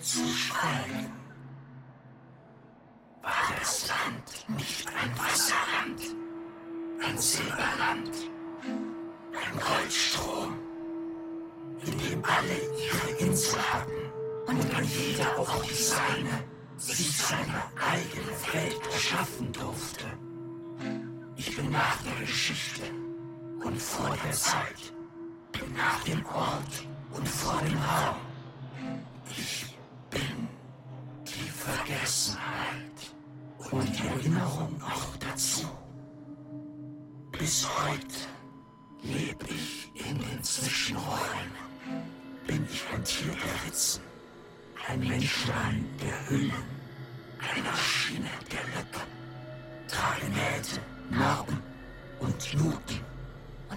zu 0.02 0.28
schweigen? 0.28 1.12
War 3.22 3.56
das 3.60 3.89
Land 3.89 4.58
nicht 4.58 4.88
ein 4.88 5.12
Wasserland, 5.18 6.02
ein 7.04 7.18
Silberland, 7.18 8.12
ein 8.64 9.60
Goldstrom, 9.60 10.56
in 11.86 11.98
dem 11.98 12.24
alle 12.24 12.58
ihre 12.86 13.26
Insel 13.26 13.60
hatten 13.60 14.12
und 14.48 14.76
an 14.76 14.84
jeder 14.84 15.38
auch 15.38 15.64
die 15.64 15.74
seine, 15.74 16.43
sich 16.78 17.18
seine 17.18 17.64
eigene 17.76 18.32
Welt 18.54 18.82
erschaffen 18.93 19.52
durfte. 19.52 20.06
Ich 21.36 21.56
bin 21.56 21.72
nach 21.72 21.98
der 22.04 22.26
Geschichte 22.26 22.84
und 23.64 23.82
vor 23.82 24.16
der 24.24 24.32
Zeit, 24.32 24.93
bin 25.52 25.74
nach 25.76 26.02
dem 26.04 26.26
Ort 26.26 26.88
und 27.12 27.28
vor 27.28 27.60
dem 27.62 27.78
Raum. 27.78 28.18
Ich 29.30 29.78
bin 30.10 30.47
die 31.26 31.49
Vergessenheit 31.49 33.14
und 33.72 33.88
die 33.97 34.08
Erinnerung 34.08 34.82
auch 34.82 35.16
dazu. 35.18 35.68
Bis 37.38 37.68
heute 37.80 38.16
lebe 39.03 39.45
ich 39.47 39.91
in 39.93 40.18
den 40.18 40.43
Zwischenräumen. 40.43 41.68
Bin 42.47 42.66
ich 42.72 42.84
ein 42.93 43.03
Tier 43.03 43.34
der 43.34 43.66
Ritzen, 43.68 44.01
ein 44.88 44.99
Menschlein 44.99 45.86
der 46.01 46.30
Hüllen, 46.30 46.64
eine 47.39 47.64
Maschine 47.64 48.30
der 48.51 48.64
Lücke. 48.64 49.01
Trage 49.88 50.26
Nähte, 50.30 50.82
Narben 51.10 51.62
und 52.20 52.64
Mut 52.64 53.01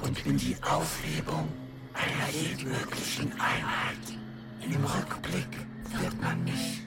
und 0.02 0.24
bin 0.24 0.36
die 0.36 0.56
Aufhebung 0.62 1.48
einer 1.94 2.30
jeden 2.32 2.70
möglichen 2.70 3.32
Einheit. 3.32 4.18
Im 4.62 4.84
Rückblick 4.84 5.66
wird 6.00 6.20
man 6.20 6.44
mich 6.44 6.82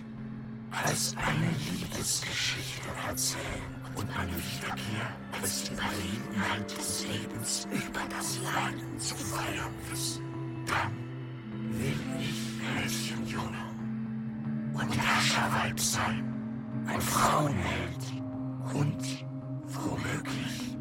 als 0.72 1.16
eine 1.18 1.50
Liebesgeschichte 1.72 2.88
erzählen 3.08 3.74
und 3.96 4.08
meine 4.16 4.32
Wiederkehr 4.32 5.08
als 5.42 5.64
die 5.64 5.74
Überlegenheit 5.74 6.78
des 6.78 7.06
Lebens 7.08 7.68
über 7.72 8.02
das 8.10 8.40
Leiden 8.40 9.00
zu 9.00 9.16
feiern 9.16 9.74
wissen. 9.90 10.24
Dann 10.66 10.94
will 11.80 12.00
ich 12.20 12.54
Mädchenjunge 12.76 13.64
und 14.74 14.98
Herrscherweib 14.98 15.80
sein, 15.80 16.34
ein 16.88 17.02
Frauenheld 17.02 18.24
und 18.74 19.26
womöglich 19.68 20.78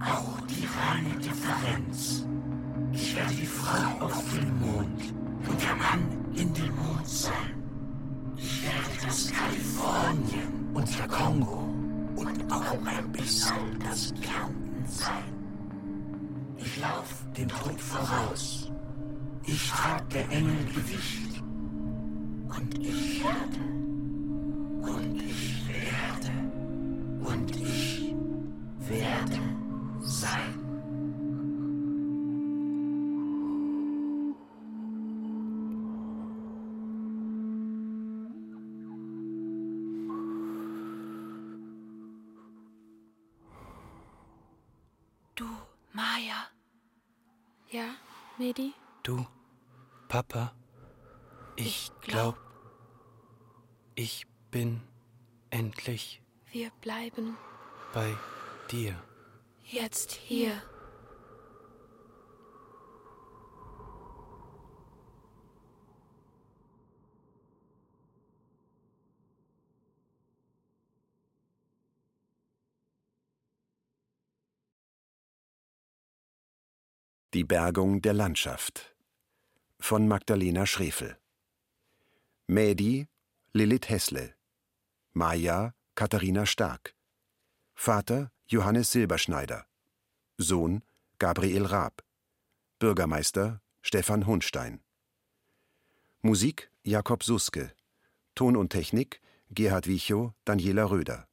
auch 0.00 0.40
die 0.46 0.66
reine 0.66 1.18
Differenz. 1.18 2.26
Ich 2.92 3.16
werde 3.16 3.34
die 3.34 3.46
Frau 3.46 4.04
auf 4.04 4.24
dem 4.34 4.58
Mond 4.60 5.14
und 5.48 5.62
der 5.62 5.76
Mann 5.76 6.34
in 6.34 6.52
dem 6.54 6.74
Mond 6.74 7.06
sein. 7.06 7.54
Ich 8.36 8.62
werde 8.64 9.06
das 9.06 9.32
Kalifornien 9.32 10.70
und 10.74 10.98
der 10.98 11.08
Kongo 11.08 11.68
und 12.16 12.52
auch 12.52 12.72
ein 12.86 13.12
bisschen 13.12 13.78
das 13.80 14.12
Kärnten 14.20 14.84
sein. 14.86 15.40
Ich 16.56 16.80
lauf 16.80 17.24
dem 17.36 17.48
Tod 17.48 17.80
voraus. 17.80 18.70
Ich 19.46 19.70
trag 19.70 20.08
der 20.10 20.28
Engel 20.30 20.64
Gewicht. 20.74 21.42
Und 22.48 22.78
ich 22.78 23.22
werde. 23.24 23.60
Und 24.92 25.22
ich 25.22 25.68
werde. 25.68 26.32
Und 27.24 27.56
ich 27.56 28.14
werde 28.88 29.40
sein. 30.00 30.59
Medi? 48.40 48.72
Du, 49.02 49.26
Papa, 50.08 50.54
ich 51.56 51.92
glaub, 52.00 52.38
ich 53.94 54.26
bin 54.50 54.80
endlich 55.50 56.22
Wir 56.50 56.70
bleiben 56.80 57.36
bei 57.92 58.16
dir. 58.70 58.96
jetzt 59.62 60.12
hier. 60.12 60.62
Die 77.32 77.44
Bergung 77.44 78.02
der 78.02 78.12
Landschaft 78.12 78.92
von 79.78 80.08
Magdalena 80.08 80.66
Schrefel. 80.66 81.16
Mädi 82.48 83.06
Lilith 83.52 83.88
Hessle. 83.88 84.34
Maja 85.12 85.72
Katharina 85.94 86.44
Stark. 86.44 86.92
Vater 87.72 88.32
Johannes 88.48 88.90
Silberschneider. 88.90 89.64
Sohn 90.38 90.82
Gabriel 91.20 91.66
Raab. 91.66 92.02
Bürgermeister 92.80 93.62
Stefan 93.80 94.26
Hunstein. 94.26 94.80
Musik 96.22 96.72
Jakob 96.82 97.22
Suske. 97.22 97.72
Ton 98.34 98.56
und 98.56 98.70
Technik 98.70 99.20
Gerhard 99.52 99.86
Wichow, 99.86 100.32
Daniela 100.44 100.90
Röder. 100.90 101.28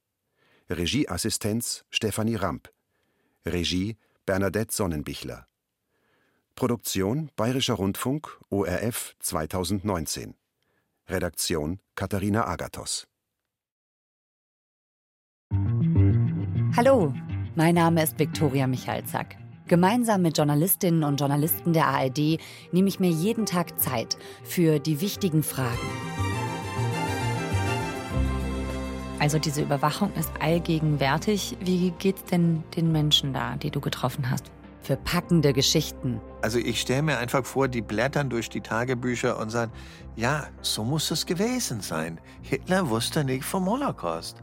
Regieassistenz 0.70 1.86
Stefanie 1.90 2.36
Ramp. 2.36 2.72
Regie 3.48 3.98
Bernadette 4.28 4.72
Sonnenbichler. 4.72 5.48
Produktion 6.58 7.30
Bayerischer 7.36 7.76
Rundfunk 7.76 8.40
ORF 8.50 9.16
2019. 9.20 10.34
Redaktion 11.08 11.80
Katharina 11.94 12.48
Agathos. 12.48 13.06
Hallo, 16.76 17.14
mein 17.54 17.76
Name 17.76 18.02
ist 18.02 18.18
Viktoria 18.18 18.66
Michalzack. 18.66 19.38
Gemeinsam 19.68 20.24
mit 20.24 20.36
Journalistinnen 20.36 21.04
und 21.04 21.20
Journalisten 21.20 21.74
der 21.74 21.90
ARD 21.90 22.40
nehme 22.72 22.88
ich 22.88 23.00
mir 23.00 23.12
jeden 23.12 23.46
Tag 23.46 23.80
Zeit 23.80 24.18
für 24.44 24.80
die 24.80 25.00
wichtigen 25.00 25.44
Fragen. 25.44 25.78
Also 29.20 29.38
diese 29.38 29.62
Überwachung 29.62 30.12
ist 30.16 30.32
allgegenwärtig. 30.40 31.56
Wie 31.60 31.92
geht's 31.92 32.24
denn 32.26 32.64
den 32.76 32.92
Menschen 32.92 33.32
da, 33.32 33.58
die 33.58 33.70
du 33.70 33.80
getroffen 33.80 34.32
hast? 34.32 34.52
Für 34.88 34.96
packende 34.96 35.52
Geschichten. 35.52 36.22
Also 36.42 36.60
ich 36.60 36.80
stelle 36.80 37.02
mir 37.02 37.18
einfach 37.18 37.46
vor, 37.46 37.68
die 37.68 37.82
blättern 37.82 38.30
durch 38.30 38.48
die 38.48 38.62
Tagebücher 38.62 39.38
und 39.38 39.50
sagen, 39.50 39.74
ja, 40.16 40.48
so 40.62 40.86
muss 40.86 41.12
es 41.12 41.26
gewesen 41.26 41.82
sein. 41.82 42.22
Hitler 42.42 42.90
wusste 42.90 43.26
nicht 43.26 43.44
vom 43.44 43.66
Holocaust. 43.66 44.38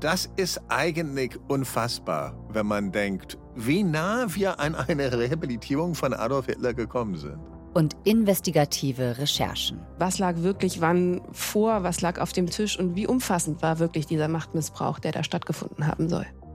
Das 0.00 0.28
ist 0.34 0.60
eigentlich 0.66 1.38
unfassbar, 1.46 2.36
wenn 2.48 2.66
man 2.66 2.90
denkt, 2.90 3.38
wie 3.54 3.84
nah 3.84 4.26
wir 4.34 4.58
an 4.58 4.74
eine 4.74 5.16
Rehabilitierung 5.16 5.94
von 5.94 6.12
Adolf 6.12 6.46
Hitler 6.46 6.74
gekommen 6.74 7.14
sind. 7.14 7.38
Und 7.72 7.94
investigative 8.02 9.18
Recherchen. 9.18 9.78
Was 10.00 10.18
lag 10.18 10.38
wirklich 10.38 10.80
wann 10.80 11.20
vor, 11.30 11.84
was 11.84 12.00
lag 12.00 12.18
auf 12.18 12.32
dem 12.32 12.50
Tisch 12.50 12.76
und 12.76 12.96
wie 12.96 13.06
umfassend 13.06 13.62
war 13.62 13.78
wirklich 13.78 14.06
dieser 14.06 14.26
Machtmissbrauch, 14.26 14.98
der 14.98 15.12
da 15.12 15.22
stattgefunden 15.22 15.86
haben 15.86 16.08
soll. 16.08 16.26